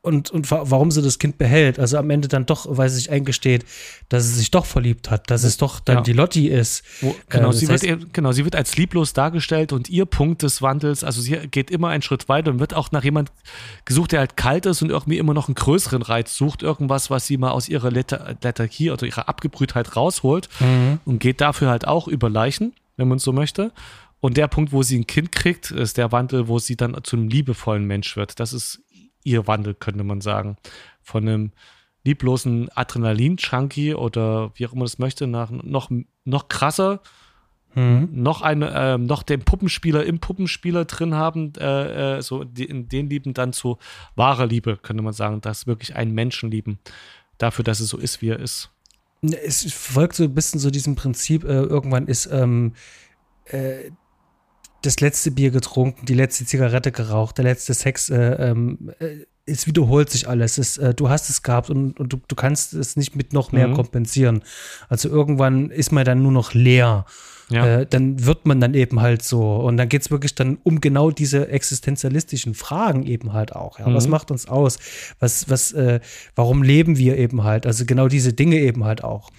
[0.02, 1.78] und, und warum sie das Kind behält.
[1.78, 3.66] Also am Ende dann doch, weil sie sich eingesteht,
[4.08, 6.02] dass sie sich doch verliebt hat, dass es doch dann ja.
[6.02, 6.82] die Lotti ist.
[7.02, 10.62] Wo, genau, äh, sie wird, genau, sie wird als lieblos dargestellt und ihr Punkt des
[10.62, 13.30] Wandels, also sie geht immer einen Schritt weiter und wird auch nach jemand
[13.84, 17.26] gesucht, der halt kalt ist und irgendwie immer noch einen größeren Reiz sucht, irgendwas, was
[17.26, 21.00] sie mal aus ihrer Lethargie oder ihrer Abgebrühtheit rausholt mhm.
[21.04, 23.70] und geht dafür halt auch über Leichen, wenn man so möchte.
[24.20, 27.16] Und der Punkt, wo sie ein Kind kriegt, ist der Wandel, wo sie dann zu
[27.16, 28.38] einem liebevollen Mensch wird.
[28.38, 28.82] Das ist
[29.24, 30.56] ihr Wandel, könnte man sagen.
[31.02, 31.52] Von einem
[32.04, 35.90] lieblosen Adrenalin-Junkie oder wie auch immer das möchte, nach noch,
[36.24, 37.00] noch krasser,
[37.74, 38.08] mhm.
[38.12, 42.88] noch eine, äh, noch den Puppenspieler im Puppenspieler drin haben, äh, äh, so die, in
[42.88, 43.78] den lieben dann zu
[44.16, 46.78] wahrer Liebe, könnte man sagen, dass wirklich einen Menschen lieben,
[47.38, 48.70] dafür, dass es so ist, wie er ist.
[49.22, 52.72] Es folgt so ein bisschen so diesem Prinzip, äh, irgendwann ist ähm,
[53.44, 53.90] äh,
[54.82, 59.66] das letzte Bier getrunken, die letzte Zigarette geraucht, der letzte Sex, äh, ähm, äh, es
[59.66, 60.58] wiederholt sich alles.
[60.58, 63.52] Es, äh, du hast es gehabt und, und du, du, kannst es nicht mit noch
[63.52, 63.74] mehr mhm.
[63.74, 64.42] kompensieren.
[64.88, 67.04] Also irgendwann ist man dann nur noch leer.
[67.50, 67.80] Ja.
[67.80, 69.56] Äh, dann wird man dann eben halt so.
[69.56, 73.78] Und dann geht es wirklich dann um genau diese existenzialistischen Fragen eben halt auch.
[73.80, 73.88] Ja?
[73.88, 73.94] Mhm.
[73.94, 74.78] Was macht uns aus?
[75.18, 76.00] Was, was, äh,
[76.36, 77.66] warum leben wir eben halt?
[77.66, 79.30] Also genau diese Dinge eben halt auch.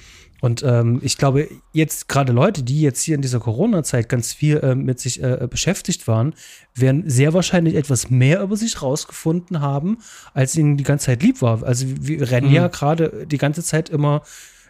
[0.42, 4.58] Und ähm, ich glaube, jetzt gerade Leute, die jetzt hier in dieser Corona-Zeit ganz viel
[4.58, 6.34] äh, mit sich äh, beschäftigt waren,
[6.76, 10.00] werden sehr wahrscheinlich etwas mehr über sich rausgefunden haben,
[10.34, 11.64] als ihnen die ganze Zeit lieb war.
[11.64, 12.56] Also wir rennen mhm.
[12.56, 14.24] ja gerade die ganze Zeit immer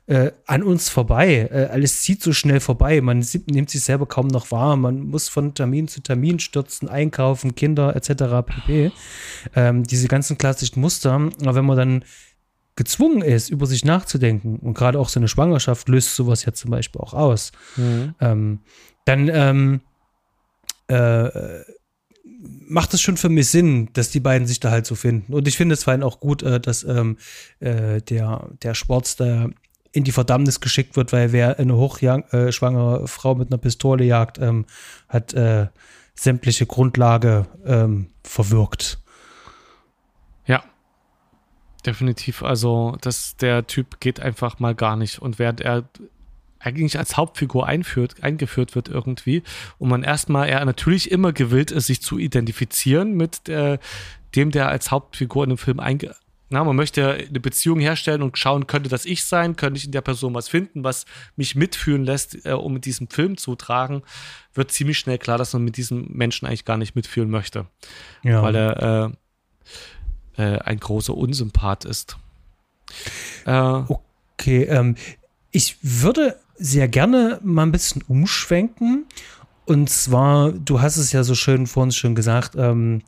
[0.07, 1.49] äh, an uns vorbei.
[1.51, 2.99] Äh, alles zieht so schnell vorbei.
[2.99, 4.75] Man nimmt sich selber kaum noch wahr.
[4.75, 8.45] Man muss von Termin zu Termin stürzen, einkaufen, Kinder etc.
[8.45, 8.91] pp.
[9.55, 11.13] Ähm, diese ganzen klassischen Muster.
[11.13, 12.05] Aber wenn man dann
[12.75, 16.71] gezwungen ist, über sich nachzudenken, und gerade auch so eine Schwangerschaft löst sowas ja zum
[16.71, 18.15] Beispiel auch aus, mhm.
[18.19, 18.59] ähm,
[19.05, 19.81] dann ähm,
[20.87, 21.61] äh,
[22.41, 25.33] macht es schon für mich Sinn, dass die beiden sich da halt so finden.
[25.33, 27.17] Und ich finde es vor allem auch gut, äh, dass ähm,
[27.59, 29.49] äh, der, der Sports da
[29.91, 34.65] in die Verdammnis geschickt wird, weil wer eine hochschwangere Frau mit einer Pistole jagt, ähm,
[35.09, 35.67] hat äh,
[36.15, 38.99] sämtliche Grundlage ähm, verwirkt.
[41.85, 42.43] Definitiv.
[42.43, 45.19] Also, dass der Typ geht einfach mal gar nicht.
[45.19, 45.83] Und während er
[46.59, 49.41] eigentlich als Hauptfigur einführt, eingeführt wird irgendwie
[49.79, 53.79] und man erstmal er natürlich immer gewillt ist, sich zu identifizieren mit äh,
[54.35, 56.15] dem, der als Hauptfigur in dem Film einge
[56.53, 59.93] na, man möchte eine Beziehung herstellen und schauen, könnte das ich sein, könnte ich in
[59.93, 61.05] der Person was finden, was
[61.37, 64.03] mich mitfühlen lässt, äh, um mit diesem Film zu tragen,
[64.53, 67.67] wird ziemlich schnell klar, dass man mit diesem Menschen eigentlich gar nicht mitfühlen möchte.
[68.23, 68.43] Ja.
[68.43, 69.09] Weil er äh,
[70.37, 72.17] äh, ein großer Unsympath ist.
[73.45, 73.81] Äh,
[74.37, 74.95] okay, ähm,
[75.51, 79.05] ich würde sehr gerne mal ein bisschen umschwenken.
[79.65, 83.01] Und zwar, du hast es ja so schön vor uns schon gesagt, ähm,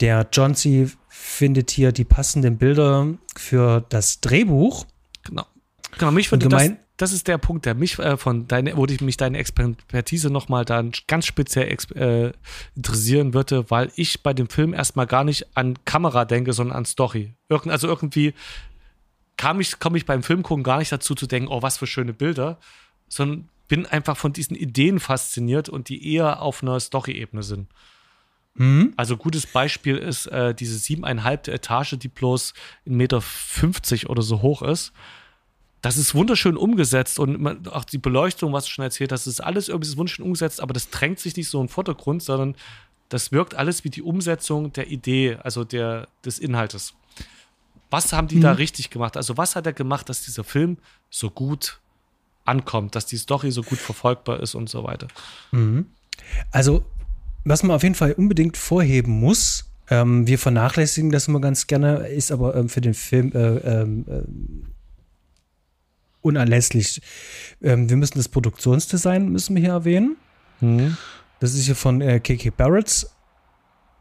[0.00, 0.88] der John C.
[1.08, 4.86] findet hier die passenden Bilder für das Drehbuch.
[5.24, 5.46] Genau.
[5.98, 9.00] Genau, mich würde das, das ist der Punkt, der mich äh, von deine, wo ich
[9.00, 12.32] mich deine Expertise nochmal dann ganz speziell äh,
[12.74, 16.84] interessieren würde, weil ich bei dem Film erstmal gar nicht an Kamera denke, sondern an
[16.84, 17.34] Story.
[17.48, 18.34] Irgend, also irgendwie
[19.36, 21.86] kam ich, komme ich beim Film gucken gar nicht dazu zu denken, oh, was für
[21.86, 22.58] schöne Bilder,
[23.08, 27.68] sondern bin einfach von diesen Ideen fasziniert und die eher auf einer Story-Ebene sind.
[28.54, 28.92] Mhm.
[28.96, 32.54] Also gutes Beispiel ist äh, diese siebeneinhalbte Etage, die bloß
[32.88, 34.92] 1,50 Meter oder so hoch ist.
[35.80, 39.40] Das ist wunderschön umgesetzt und man, auch die Beleuchtung, was du schon erzählt hast, ist
[39.40, 42.56] alles irgendwie wunderschön umgesetzt, aber das drängt sich nicht so im Vordergrund, sondern
[43.08, 46.94] das wirkt alles wie die Umsetzung der Idee, also der, des Inhaltes.
[47.90, 48.42] Was haben die mhm.
[48.42, 49.16] da richtig gemacht?
[49.16, 50.76] Also, was hat er gemacht, dass dieser Film
[51.10, 51.80] so gut
[52.44, 55.08] ankommt, dass die Story so gut verfolgbar ist und so weiter?
[55.52, 55.86] Mhm.
[56.50, 56.84] Also,
[57.44, 62.08] was man auf jeden Fall unbedingt vorheben muss, ähm, wir vernachlässigen das immer ganz gerne,
[62.08, 64.22] ist aber ähm, für den Film äh, ähm, äh,
[66.22, 67.00] unerlässlich.
[67.62, 70.16] Ähm, wir müssen das Produktionsdesign müssen wir hier erwähnen.
[70.60, 70.96] Mhm.
[71.40, 73.14] Das ist hier von äh, KK Barretts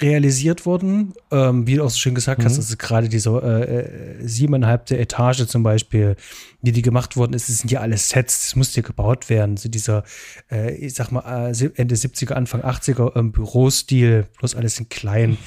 [0.02, 1.14] realisiert wurden.
[1.32, 2.46] Ähm, wie du auch so schön gesagt mhm.
[2.46, 6.16] hast, also gerade diese äh, äh, siebeneinhalbte Etage zum Beispiel,
[6.62, 9.58] die die gemacht worden ist, das sind ja alles Sets, das musste ja gebaut werden.
[9.58, 10.04] So dieser,
[10.52, 15.38] äh, ich sag mal, äh, Ende 70er, Anfang 80er ähm, Bürostil, bloß alles in klein.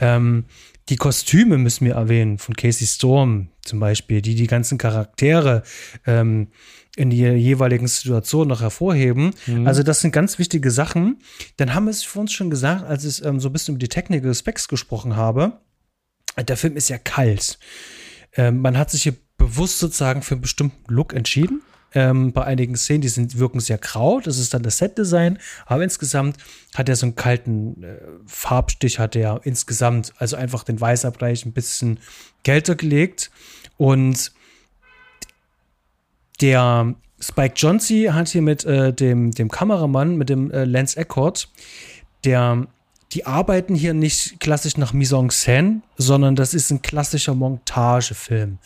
[0.00, 0.44] Ähm,
[0.88, 5.62] die Kostüme müssen wir erwähnen, von Casey Storm zum Beispiel, die die ganzen Charaktere
[6.06, 6.48] ähm,
[6.96, 9.32] in die jeweiligen Situationen noch hervorheben.
[9.46, 9.66] Mhm.
[9.66, 11.20] Also das sind ganz wichtige Sachen.
[11.56, 13.80] Dann haben wir es für uns schon gesagt, als ich ähm, so ein bisschen über
[13.80, 15.60] die Technical Specs gesprochen habe.
[16.36, 17.58] Der Film ist ja kalt.
[18.34, 21.62] Ähm, man hat sich hier bewusst sozusagen für einen bestimmten Look entschieden.
[21.94, 25.82] Ähm, bei einigen Szenen, die sind, wirken sehr grau, das ist dann das Set-Design, aber
[25.82, 26.36] insgesamt
[26.74, 31.52] hat er so einen kalten äh, Farbstich, hat er insgesamt, also einfach den Weißabgleich ein
[31.52, 31.98] bisschen
[32.44, 33.30] kälter gelegt
[33.78, 34.32] und
[36.40, 41.48] der Spike Jonze hat hier mit äh, dem, dem Kameramann, mit dem äh, Lance Eckhart,
[42.24, 42.66] der,
[43.12, 48.58] die arbeiten hier nicht klassisch nach Mise en Scène, sondern das ist ein klassischer Montagefilm.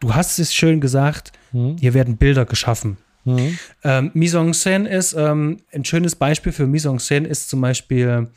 [0.00, 1.76] Du hast es schön gesagt, mhm.
[1.78, 2.98] hier werden Bilder geschaffen.
[3.24, 3.58] Mhm.
[3.82, 7.60] Ähm, Mise en Scène ist ähm, ein schönes Beispiel für Mise en Scène ist zum
[7.60, 8.28] Beispiel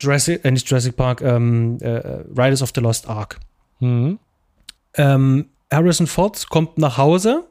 [0.00, 3.40] Jurassic, äh, nicht Jurassic Park, ähm, äh, Riders of the Lost Ark.
[3.80, 4.18] Mhm.
[4.94, 7.50] Ähm, Harrison Ford kommt nach Hause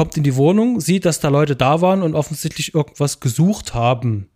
[0.00, 4.29] kommt in die Wohnung, sieht, dass da Leute da waren und offensichtlich irgendwas gesucht haben.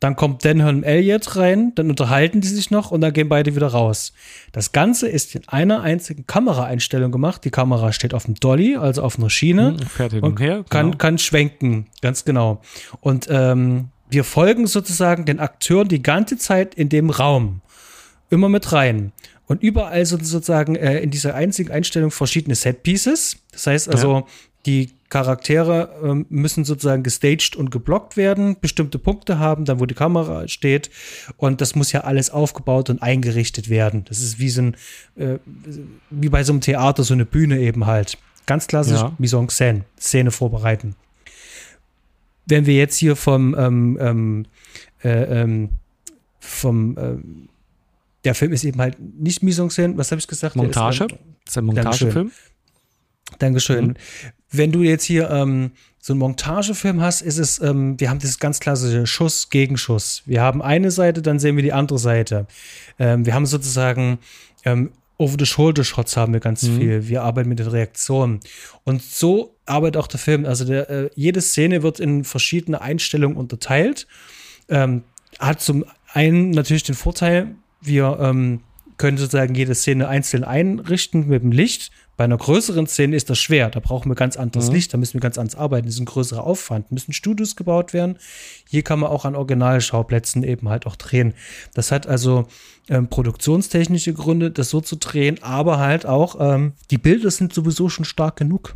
[0.00, 3.66] Dann kommt Denholm Elliott rein, dann unterhalten die sich noch und dann gehen beide wieder
[3.66, 4.12] raus.
[4.52, 7.44] Das Ganze ist in einer einzigen Kameraeinstellung gemacht.
[7.44, 9.76] Die Kamera steht auf dem Dolly, also auf einer Schiene.
[9.78, 10.56] Hm, fährt hin und her.
[10.56, 10.68] Genau.
[10.68, 12.60] Kann, kann schwenken, ganz genau.
[13.00, 17.60] Und ähm, wir folgen sozusagen den Akteuren die ganze Zeit in dem Raum.
[18.30, 19.12] Immer mit rein.
[19.46, 23.38] Und überall sind sozusagen äh, in dieser einzigen Einstellung verschiedene Set-Pieces.
[23.50, 24.26] Das heißt also, ja.
[24.68, 29.94] Die Charaktere ähm, müssen sozusagen gestaged und geblockt werden, bestimmte Punkte haben, dann wo die
[29.94, 30.90] Kamera steht.
[31.38, 34.04] Und das muss ja alles aufgebaut und eingerichtet werden.
[34.04, 34.76] Das ist wie so ein,
[35.16, 35.38] äh,
[36.10, 38.18] wie bei so einem Theater, so eine Bühne eben halt.
[38.44, 39.14] Ganz klassisch ja.
[39.16, 40.94] Mise en scène, Szene vorbereiten.
[42.44, 44.46] Wenn wir jetzt hier vom, ähm, ähm,
[45.02, 45.70] äh, ähm,
[46.40, 47.48] vom, ähm,
[48.24, 50.54] der Film ist eben halt nicht Mise en scène, was habe ich gesagt?
[50.54, 51.04] Montage?
[51.04, 52.30] Ist, das ist ein Montagefilm.
[53.38, 53.86] Dankeschön.
[53.86, 53.94] Mhm.
[54.50, 58.38] Wenn du jetzt hier ähm, so einen Montagefilm hast, ist es, ähm, wir haben das
[58.38, 60.22] ganz klassische Schuss gegen Schuss.
[60.26, 62.46] Wir haben eine Seite, dann sehen wir die andere Seite.
[62.98, 64.18] Ähm, wir haben sozusagen
[64.64, 66.78] ähm, Over-the-Shoulder-Shots haben wir ganz mhm.
[66.78, 67.08] viel.
[67.08, 68.40] Wir arbeiten mit den Reaktionen.
[68.84, 70.46] Und so arbeitet auch der Film.
[70.46, 74.06] Also der, äh, jede Szene wird in verschiedene Einstellungen unterteilt.
[74.68, 75.02] Ähm,
[75.40, 78.60] hat zum einen natürlich den Vorteil, wir ähm,
[78.98, 81.90] können sozusagen jede Szene einzeln einrichten mit dem Licht.
[82.16, 83.70] Bei einer größeren Szene ist das schwer.
[83.70, 84.74] Da brauchen wir ganz anderes mhm.
[84.74, 85.86] Licht, da müssen wir ganz anders arbeiten.
[85.86, 86.90] Das ist ein größerer Aufwand.
[86.90, 88.18] Müssen Studios gebaut werden.
[88.68, 91.34] Hier kann man auch an Originalschauplätzen eben halt auch drehen.
[91.74, 92.48] Das hat also
[92.88, 97.88] ähm, produktionstechnische Gründe, das so zu drehen, aber halt auch, ähm, die Bilder sind sowieso
[97.88, 98.74] schon stark genug.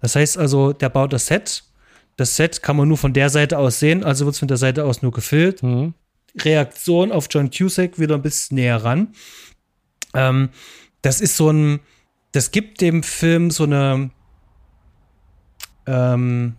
[0.00, 1.62] Das heißt also, der baut das Set.
[2.16, 4.56] Das Set kann man nur von der Seite aus sehen, also wird es von der
[4.56, 5.62] Seite aus nur gefilmt.
[5.62, 5.94] Mhm.
[6.36, 9.14] Reaktion auf John Cusack wieder ein bisschen näher ran.
[10.14, 10.50] Ähm,
[11.02, 11.80] das ist so ein,
[12.32, 14.10] das gibt dem Film so eine,
[15.86, 16.56] ähm,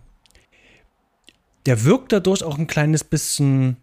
[1.66, 3.76] der wirkt dadurch auch ein kleines bisschen,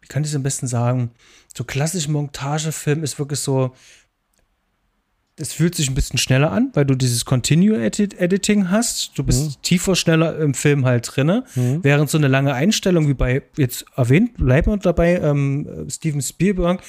[0.00, 1.12] wie kann ich es am besten sagen,
[1.56, 3.74] so klassisch Montagefilm ist wirklich so,
[5.38, 9.16] es fühlt sich ein bisschen schneller an, weil du dieses Continue Editing hast.
[9.16, 9.62] Du bist mhm.
[9.62, 11.44] tiefer, schneller im Film halt drinne.
[11.54, 11.82] Mhm.
[11.82, 16.82] Während so eine lange Einstellung, wie bei jetzt erwähnt, bleibt man dabei, ähm, Steven Spielberg,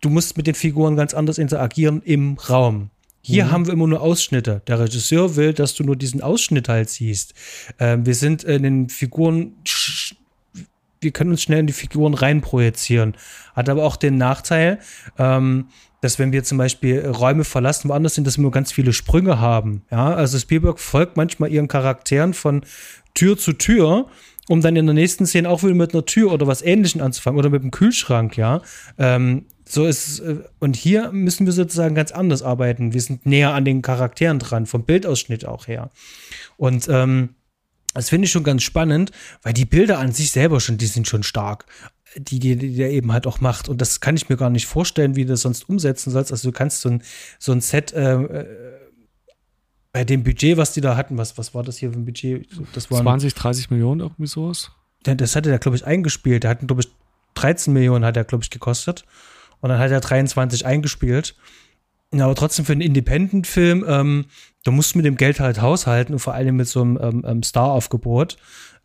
[0.00, 2.90] du musst mit den Figuren ganz anders interagieren im Raum.
[3.22, 3.50] Hier mhm.
[3.50, 4.62] haben wir immer nur Ausschnitte.
[4.66, 7.34] Der Regisseur will, dass du nur diesen Ausschnitt halt siehst.
[7.78, 9.56] Ähm, wir sind in den Figuren,
[11.00, 13.14] wir können uns schnell in die Figuren reinprojizieren.
[13.54, 14.78] Hat aber auch den Nachteil,
[15.18, 15.68] ähm,
[16.00, 19.40] dass wenn wir zum Beispiel Räume verlassen, woanders sind, dass wir nur ganz viele Sprünge
[19.40, 19.82] haben.
[19.90, 22.62] Ja, also Spielberg folgt manchmal ihren Charakteren von
[23.14, 24.06] Tür zu Tür,
[24.48, 27.38] um dann in der nächsten Szene auch wieder mit einer Tür oder was Ähnlichem anzufangen
[27.38, 28.62] oder mit einem Kühlschrank, ja.
[28.98, 32.92] Ähm, so ist äh, und hier müssen wir sozusagen ganz anders arbeiten.
[32.92, 35.90] Wir sind näher an den Charakteren dran, vom Bildausschnitt auch her.
[36.56, 37.30] Und ähm,
[37.94, 39.10] das finde ich schon ganz spannend,
[39.42, 41.66] weil die Bilder an sich selber schon, die sind schon stark
[42.16, 43.68] die, die, die der eben halt auch macht.
[43.68, 46.32] Und das kann ich mir gar nicht vorstellen, wie du das sonst umsetzen sollst.
[46.32, 47.02] Also du kannst so ein,
[47.38, 48.46] so ein Set äh, äh
[49.92, 52.46] bei dem Budget, was die da hatten, was, was war das hier für ein Budget?
[52.74, 54.70] Das waren, 20, 30 Millionen, irgendwie sowas?
[55.02, 56.44] Das hatte der, glaube ich, eingespielt.
[56.44, 56.88] Der hat, glaube ich,
[57.34, 59.04] 13 Millionen hat er, glaube ich, gekostet.
[59.60, 61.34] Und dann hat er 23 eingespielt.
[62.12, 64.26] Ja, aber trotzdem für einen Independent-Film, ähm,
[64.64, 67.42] du musst mit dem Geld halt haushalten und vor allem mit so einem ähm, ähm
[67.42, 68.36] Star-Aufgebot.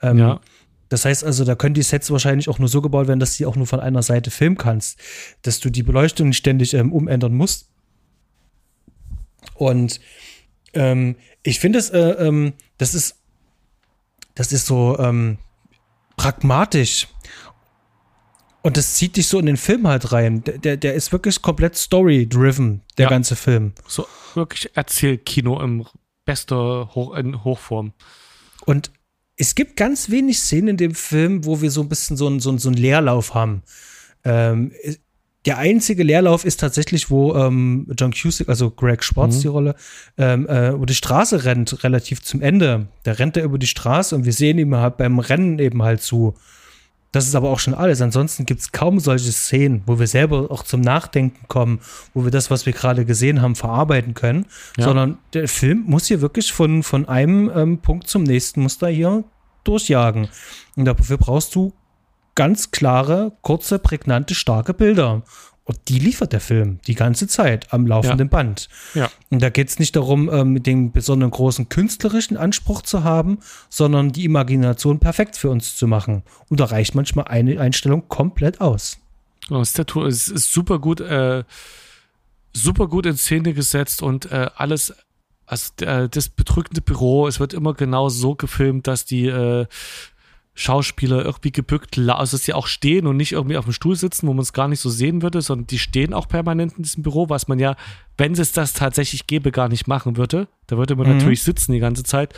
[0.02, 0.42] Ähm, ja.
[0.90, 3.48] Das heißt also, da können die Sets wahrscheinlich auch nur so gebaut werden, dass du
[3.48, 5.00] auch nur von einer Seite filmen kannst,
[5.42, 7.70] dass du die Beleuchtung ständig ähm, umändern musst.
[9.56, 10.00] Und
[10.74, 13.16] ähm, ich finde es, äh, ähm, das ist,
[14.36, 14.98] das ist so
[16.18, 17.08] pragmatisch.
[18.66, 20.44] Und das zieht dich so in den Film halt rein.
[20.44, 23.10] Der, der, der ist wirklich komplett story-driven, der ja.
[23.12, 23.74] ganze Film.
[23.88, 25.86] So wirklich Erzählkino im
[26.26, 27.94] bester Hoch, in Hochform.
[28.66, 28.90] Und
[29.38, 32.40] es gibt ganz wenig Szenen in dem Film, wo wir so ein bisschen so einen
[32.40, 33.62] so so einen Leerlauf haben.
[34.24, 34.72] Ähm,
[35.46, 39.42] der einzige Leerlauf ist tatsächlich, wo ähm, John Cusick, also Greg Schwartz, mhm.
[39.42, 39.76] die Rolle,
[40.18, 42.88] ähm, äh, über die Straße rennt, relativ zum Ende.
[43.04, 46.02] Da rennt er über die Straße und wir sehen ihm halt beim Rennen eben halt
[46.02, 46.34] zu.
[47.16, 48.02] Das ist aber auch schon alles.
[48.02, 51.80] Ansonsten gibt es kaum solche Szenen, wo wir selber auch zum Nachdenken kommen,
[52.14, 54.48] wo wir das, was wir gerade gesehen haben, verarbeiten können.
[54.76, 54.84] Ja.
[54.84, 59.24] Sondern der Film muss hier wirklich von, von einem ähm, Punkt zum nächsten Muster hier
[59.64, 60.28] durchjagen.
[60.76, 61.72] Und dafür brauchst du
[62.36, 65.22] ganz klare, kurze, prägnante, starke Bilder.
[65.66, 68.32] Und die liefert der Film die ganze Zeit am laufenden ja.
[68.32, 68.70] Band.
[68.94, 69.10] Ja.
[69.32, 74.12] Und da geht es nicht darum, ähm, den besonderen großen künstlerischen Anspruch zu haben, sondern
[74.12, 76.22] die Imagination perfekt für uns zu machen.
[76.50, 79.00] Und da reicht manchmal eine Einstellung komplett aus.
[79.50, 81.44] Oh, Statue ist, ist super gut, äh,
[82.54, 84.94] super gut in Szene gesetzt und äh, alles,
[85.48, 89.66] also äh, das bedrückende Büro, es wird immer genau so gefilmt, dass die äh,
[90.58, 94.26] Schauspieler irgendwie gebückt, also dass sie auch stehen und nicht irgendwie auf dem Stuhl sitzen,
[94.26, 97.04] wo man es gar nicht so sehen würde, sondern die stehen auch permanent in diesem
[97.04, 97.76] Büro, was man ja,
[98.18, 100.48] wenn es das tatsächlich gäbe, gar nicht machen würde.
[100.68, 101.18] Da würde man mhm.
[101.18, 102.34] natürlich sitzen die ganze Zeit.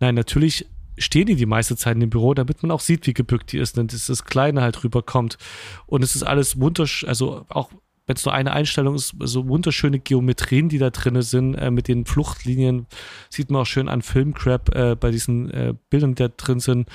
[0.00, 0.66] Nein, natürlich
[0.98, 3.58] stehen die die meiste Zeit in dem Büro, damit man auch sieht, wie gebückt die
[3.58, 5.38] ist und dass das Kleine halt rüberkommt.
[5.86, 7.70] Und es ist alles wunderschön, also auch
[8.06, 11.86] wenn es nur eine Einstellung ist, so wunderschöne Geometrien, die da drin sind, äh, mit
[11.86, 12.88] den Fluchtlinien,
[13.28, 16.88] sieht man auch schön an Filmcrap äh, bei diesen äh, Bildern, die da drin sind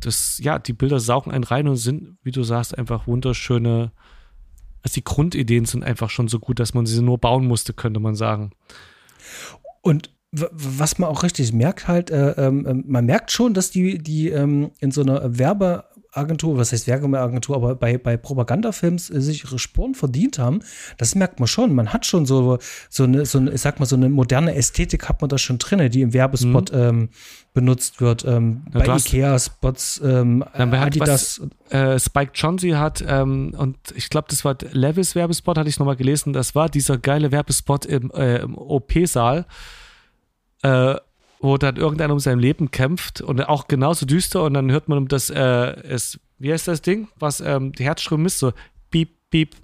[0.00, 3.92] das, ja, die Bilder saugen einen rein und sind, wie du sagst, einfach wunderschöne.
[4.82, 8.00] Also die Grundideen sind einfach schon so gut, dass man sie nur bauen musste, könnte
[8.00, 8.52] man sagen.
[9.82, 14.28] Und was man auch richtig merkt, halt, äh, äh, man merkt schon, dass die, die
[14.28, 19.44] ähm, in so einer Werbe- Agentur, was heißt Werbeagentur, aber bei, bei Propagandafilms äh, sich
[19.44, 20.60] ihre Spuren verdient haben,
[20.98, 21.74] das merkt man schon.
[21.74, 22.58] Man hat schon so,
[22.88, 25.58] so, eine, so eine, ich sag mal, so eine moderne Ästhetik hat man da schon
[25.58, 26.78] drin, die im Werbespot mhm.
[26.78, 27.08] ähm,
[27.54, 28.24] benutzt wird.
[28.24, 31.40] Ähm, ja, bei Ikea-Spots, ähm, Adidas.
[31.68, 35.78] Was, äh, Spike Jonze hat, ähm, und ich glaube, das war Levis Werbespot, hatte ich
[35.78, 39.46] nochmal gelesen, das war dieser geile Werbespot im, äh, im OP-Saal
[40.62, 40.96] äh,
[41.40, 44.98] wo dann irgendeiner um sein Leben kämpft und auch genauso düster und dann hört man
[44.98, 48.52] um das, äh, es, wie heißt das Ding, was ähm, die Herzstrom misst, so
[48.90, 49.56] piep, piep,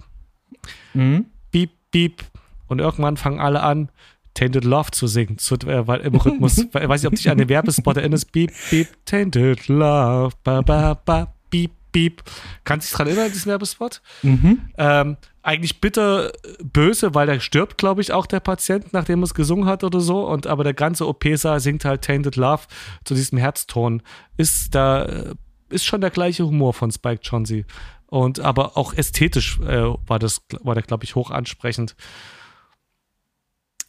[0.93, 1.25] mhm.
[1.51, 2.23] piep, piep
[2.67, 3.89] und irgendwann fangen alle an,
[4.33, 7.37] Tainted Love zu singen, zu, äh, weil im Rhythmus, ich weiß nicht, ob dich an
[7.37, 12.23] den Werbespot erinnerst, beep, beep, Tainted Love, ba, ba, ba, beep, beep.
[12.63, 14.01] Kannst du dich dran erinnern, diesen Werbespot?
[14.23, 14.69] Mhm.
[14.77, 15.17] Ähm,
[15.47, 19.65] eigentlich bitter böse, weil da stirbt, glaube ich, auch der Patient, nachdem er es gesungen
[19.65, 20.27] hat oder so.
[20.27, 22.63] Und aber der ganze OP-Saal singt halt Tainted Love
[23.05, 24.03] zu diesem Herzton.
[24.35, 25.35] Ist da, äh,
[25.69, 27.63] ist schon der gleiche Humor von Spike Jonze.
[28.07, 31.95] Und aber auch ästhetisch äh, war das, war der, glaube ich, hoch ansprechend.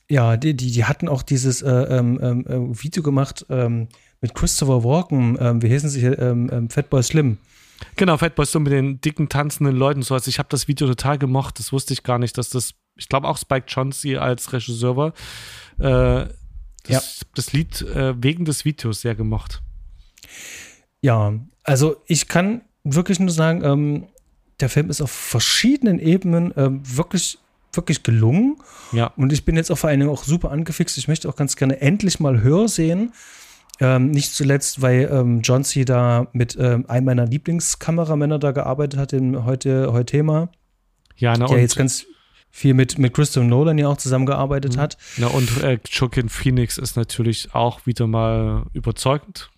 [0.09, 3.89] Ja, die, die, die hatten auch dieses äh, ähm, ähm äh, Video gemacht ähm,
[4.21, 7.39] mit Christopher Walken, ähm, wie heißen sie hier, ähm, ähm, Fatboy Slim.
[7.97, 10.03] Genau, Fatboy Slim mit den dicken, tanzenden Leuten.
[10.03, 11.59] So, also ich habe das Video total gemocht.
[11.59, 15.09] Das wusste ich gar nicht, dass das, ich glaube auch Spike Jonze als Regisseur war.
[15.79, 16.29] Äh,
[16.85, 17.27] das, ja.
[17.35, 19.63] das Lied äh, wegen des Videos sehr gemocht.
[21.01, 24.09] Ja, also ich kann wirklich nur sagen, ähm,
[24.61, 27.39] der Film ist auf verschiedenen Ebenen ähm, wirklich
[27.73, 28.57] wirklich gelungen.
[28.93, 29.13] Ja.
[29.17, 30.99] Und ich bin jetzt auch vor allen Dingen auch super angefixt.
[30.99, 33.13] Ich möchte auch ganz gerne endlich mal Hör sehen.
[33.81, 35.85] Ähm, nicht zuletzt, weil ähm, John C.
[35.85, 40.51] da mit ähm, einem meiner Lieblingskameramänner da gearbeitet hat, im heute, heute Thema.
[41.17, 42.07] Ja, na, der jetzt ganz
[42.51, 44.81] viel mit, mit Christopher Nolan ja auch zusammengearbeitet mhm.
[44.81, 44.99] hat.
[45.17, 49.51] Na, und äh, Joaquin Phoenix ist natürlich auch wieder mal überzeugend.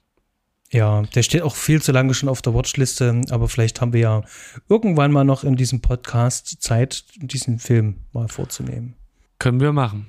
[0.73, 4.01] Ja, der steht auch viel zu lange schon auf der Watchliste, aber vielleicht haben wir
[4.01, 4.23] ja
[4.69, 8.95] irgendwann mal noch in diesem Podcast Zeit, diesen Film mal vorzunehmen.
[9.39, 10.07] Können wir machen.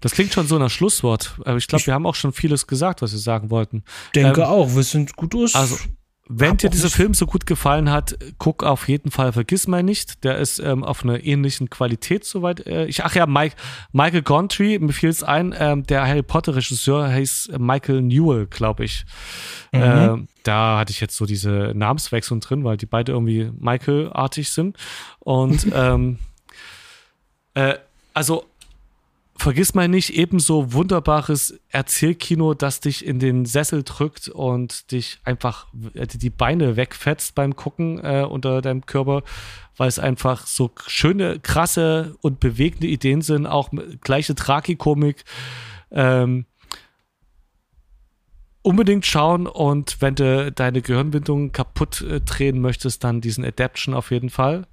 [0.00, 3.02] Das klingt schon so nach Schlusswort, aber ich glaube, wir haben auch schon vieles gesagt,
[3.02, 3.84] was wir sagen wollten.
[4.14, 5.54] Denke ähm, auch, wir sind gut durch.
[5.54, 5.76] Also,
[6.32, 10.22] wenn dir dieser Film so gut gefallen hat, guck auf jeden Fall Vergiss mal nicht.
[10.22, 12.64] Der ist ähm, auf einer ähnlichen Qualität soweit.
[12.68, 13.56] Äh, ich, ach ja, Mike,
[13.90, 18.84] Michael Gontry, mir fiel es ein, ähm, der Harry Potter Regisseur heißt Michael Newell, glaube
[18.84, 19.04] ich.
[19.72, 19.80] Mhm.
[19.80, 24.76] Äh, da hatte ich jetzt so diese Namenswechsel drin, weil die beide irgendwie Michael-artig sind.
[25.18, 26.18] Und ähm,
[27.54, 27.74] äh,
[28.14, 28.44] also
[29.40, 35.66] vergiss mal nicht, ebenso wunderbares Erzählkino, das dich in den Sessel drückt und dich einfach
[35.94, 39.22] äh, die Beine wegfetzt beim Gucken äh, unter deinem Körper,
[39.76, 43.70] weil es einfach so schöne, krasse und bewegende Ideen sind, auch
[44.02, 45.24] gleiche Tragikomik.
[45.90, 46.44] Ähm,
[48.62, 54.10] unbedingt schauen und wenn du deine Gehirnwindung kaputt äh, drehen möchtest, dann diesen Adaption auf
[54.10, 54.66] jeden Fall.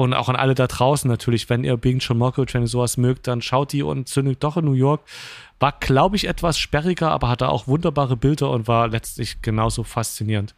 [0.00, 2.96] Und auch an alle da draußen natürlich, wenn ihr Being John Malkovich, wenn ihr sowas
[2.96, 5.02] mögt, dann schaut die und zündet doch in New York.
[5.58, 10.54] War, glaube ich, etwas sperriger, aber hatte auch wunderbare Bilder und war letztlich genauso faszinierend.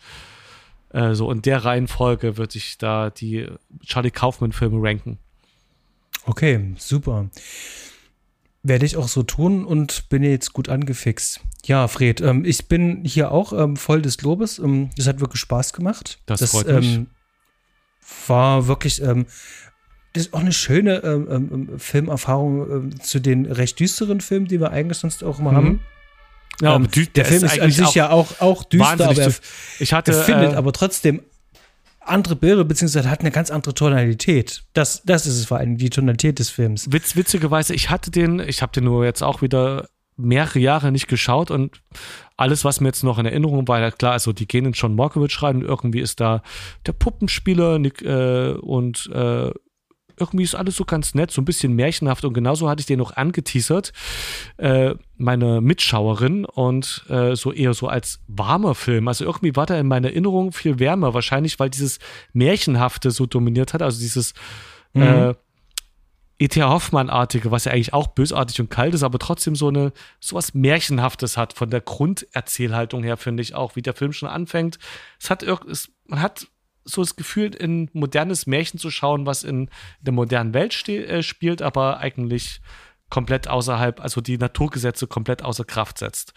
[0.90, 3.48] Äh, so in der Reihenfolge würde ich da die
[3.84, 5.18] Charlie Kaufman-Filme ranken.
[6.24, 7.28] Okay, super.
[8.62, 11.40] Werde ich auch so tun und bin jetzt gut angefixt.
[11.64, 14.60] Ja, Fred, ähm, ich bin hier auch ähm, voll des Lobes.
[14.60, 16.20] Ähm, das hat wirklich Spaß gemacht.
[16.26, 17.06] Das, das freut mich ähm,
[18.26, 19.26] war wirklich, ähm,
[20.12, 24.60] das ist auch eine schöne ähm, ähm, Filmerfahrung ähm, zu den recht düsteren Filmen, die
[24.60, 25.56] wir eigentlich sonst auch immer mhm.
[25.56, 25.80] haben.
[26.60, 29.32] Ja, ähm, der, der Film ist, ist an sich ja auch, auch düster, aber er,
[29.78, 31.22] ich hatte, er findet äh, aber trotzdem
[32.00, 34.64] andere Bilder, beziehungsweise hat eine ganz andere Tonalität.
[34.72, 36.92] Das, das ist es vor allem, die Tonalität des Films.
[36.92, 41.08] Witz, witzigerweise, ich hatte den, ich habe den nur jetzt auch wieder mehrere Jahre nicht
[41.08, 41.82] geschaut und
[42.36, 44.94] alles, was mir jetzt noch in Erinnerung war, ja klar, also die gehen in John
[44.94, 46.42] Malkovich rein und irgendwie ist da
[46.86, 49.50] der Puppenspieler Nick, äh, und äh,
[50.18, 52.98] irgendwie ist alles so ganz nett, so ein bisschen märchenhaft und genauso hatte ich den
[52.98, 53.92] noch angeteasert,
[54.58, 59.08] äh, meine Mitschauerin und äh, so eher so als warmer Film.
[59.08, 61.98] Also irgendwie war der in meiner Erinnerung viel wärmer, wahrscheinlich weil dieses
[62.32, 64.34] Märchenhafte so dominiert hat, also dieses
[64.92, 65.34] mhm.
[66.42, 66.62] Äh, E.T.
[66.62, 71.36] Hoffmann-artige, was ja eigentlich auch bösartig und kalt ist, aber trotzdem so eine sowas Märchenhaftes
[71.36, 74.78] hat von der Grunderzählhaltung her, finde ich auch, wie der Film schon anfängt.
[75.20, 76.46] Es hat es, man hat
[76.84, 79.70] so das Gefühl, in modernes Märchen zu schauen, was in, in
[80.02, 82.60] der modernen Welt äh, spielt, aber eigentlich
[83.08, 86.32] komplett außerhalb, also die Naturgesetze komplett außer Kraft setzt.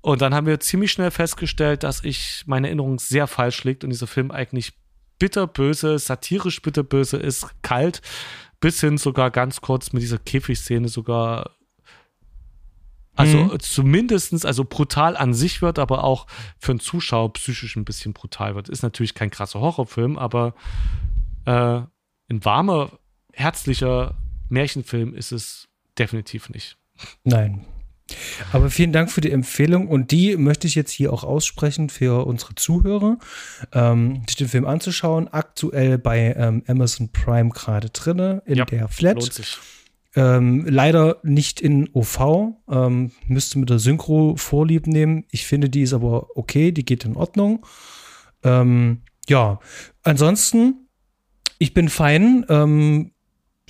[0.00, 3.90] Und dann haben wir ziemlich schnell festgestellt, dass ich meine Erinnerung sehr falsch liegt und
[3.90, 4.72] dieser Film eigentlich
[5.18, 8.00] bitterböse, satirisch bitterböse ist, kalt,
[8.60, 11.56] bis hin sogar ganz kurz mit dieser Käfigszene sogar
[13.16, 13.60] also mhm.
[13.60, 16.26] zumindestens, also brutal an sich wird, aber auch
[16.58, 18.68] für einen Zuschauer psychisch ein bisschen brutal wird.
[18.70, 20.54] Ist natürlich kein krasser Horrorfilm, aber
[21.44, 21.82] äh,
[22.30, 22.98] ein warmer,
[23.34, 24.16] herzlicher
[24.48, 26.78] Märchenfilm ist es definitiv nicht.
[27.24, 27.66] Nein,
[28.52, 32.26] aber vielen Dank für die Empfehlung und die möchte ich jetzt hier auch aussprechen für
[32.26, 33.18] unsere Zuhörer,
[33.72, 35.28] ähm, sich den Film anzuschauen.
[35.28, 39.16] Aktuell bei ähm, Amazon Prime gerade drinne in ja, der Flat.
[39.16, 39.58] Lohnt sich.
[40.16, 42.54] Ähm, leider nicht in OV.
[42.68, 45.24] Ähm, müsste mit der Synchro Vorlieb nehmen.
[45.30, 47.64] Ich finde, die ist aber okay, die geht in Ordnung.
[48.42, 49.60] Ähm, ja,
[50.02, 50.88] ansonsten,
[51.58, 52.44] ich bin fein.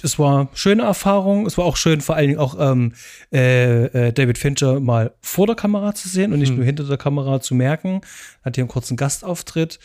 [0.04, 1.46] Es war schöne Erfahrung.
[1.46, 2.92] Es war auch schön, vor allen Dingen auch ähm,
[3.32, 6.56] äh, äh, David Fincher mal vor der Kamera zu sehen und nicht hm.
[6.56, 8.00] nur hinter der Kamera zu merken.
[8.44, 9.78] Hat hier einen kurzen Gastauftritt.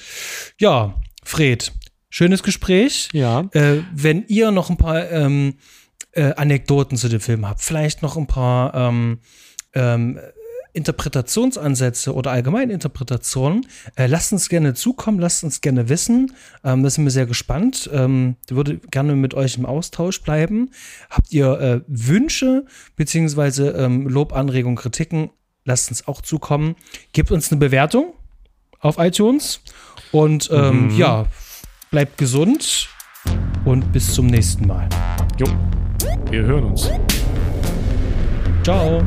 [0.60, 1.74] Ja, Fred,
[2.10, 3.10] schönes Gespräch.
[3.14, 3.50] Ja.
[3.52, 5.56] Äh, wenn ihr noch ein paar ähm,
[6.12, 9.20] äh, Anekdoten zu dem Film habt, vielleicht noch ein paar ähm,
[9.74, 10.20] ähm,
[10.76, 13.66] Interpretationsansätze oder allgemeine Interpretationen,
[13.96, 16.34] äh, lasst uns gerne zukommen, lasst uns gerne wissen.
[16.64, 17.90] Ähm, da sind wir sehr gespannt.
[17.94, 20.72] Ähm, würde gerne mit euch im Austausch bleiben.
[21.10, 22.66] Habt ihr äh, Wünsche
[22.96, 25.30] beziehungsweise ähm, Lob, Anregungen, Kritiken?
[25.64, 26.76] Lasst uns auch zukommen.
[27.14, 28.14] Gebt uns eine Bewertung
[28.80, 29.62] auf iTunes
[30.12, 30.98] und ähm, mhm.
[30.98, 31.26] ja,
[31.90, 32.90] bleibt gesund
[33.64, 34.88] und bis zum nächsten Mal.
[35.40, 35.48] Jo,
[36.30, 36.90] wir hören uns.
[38.64, 39.02] Ciao.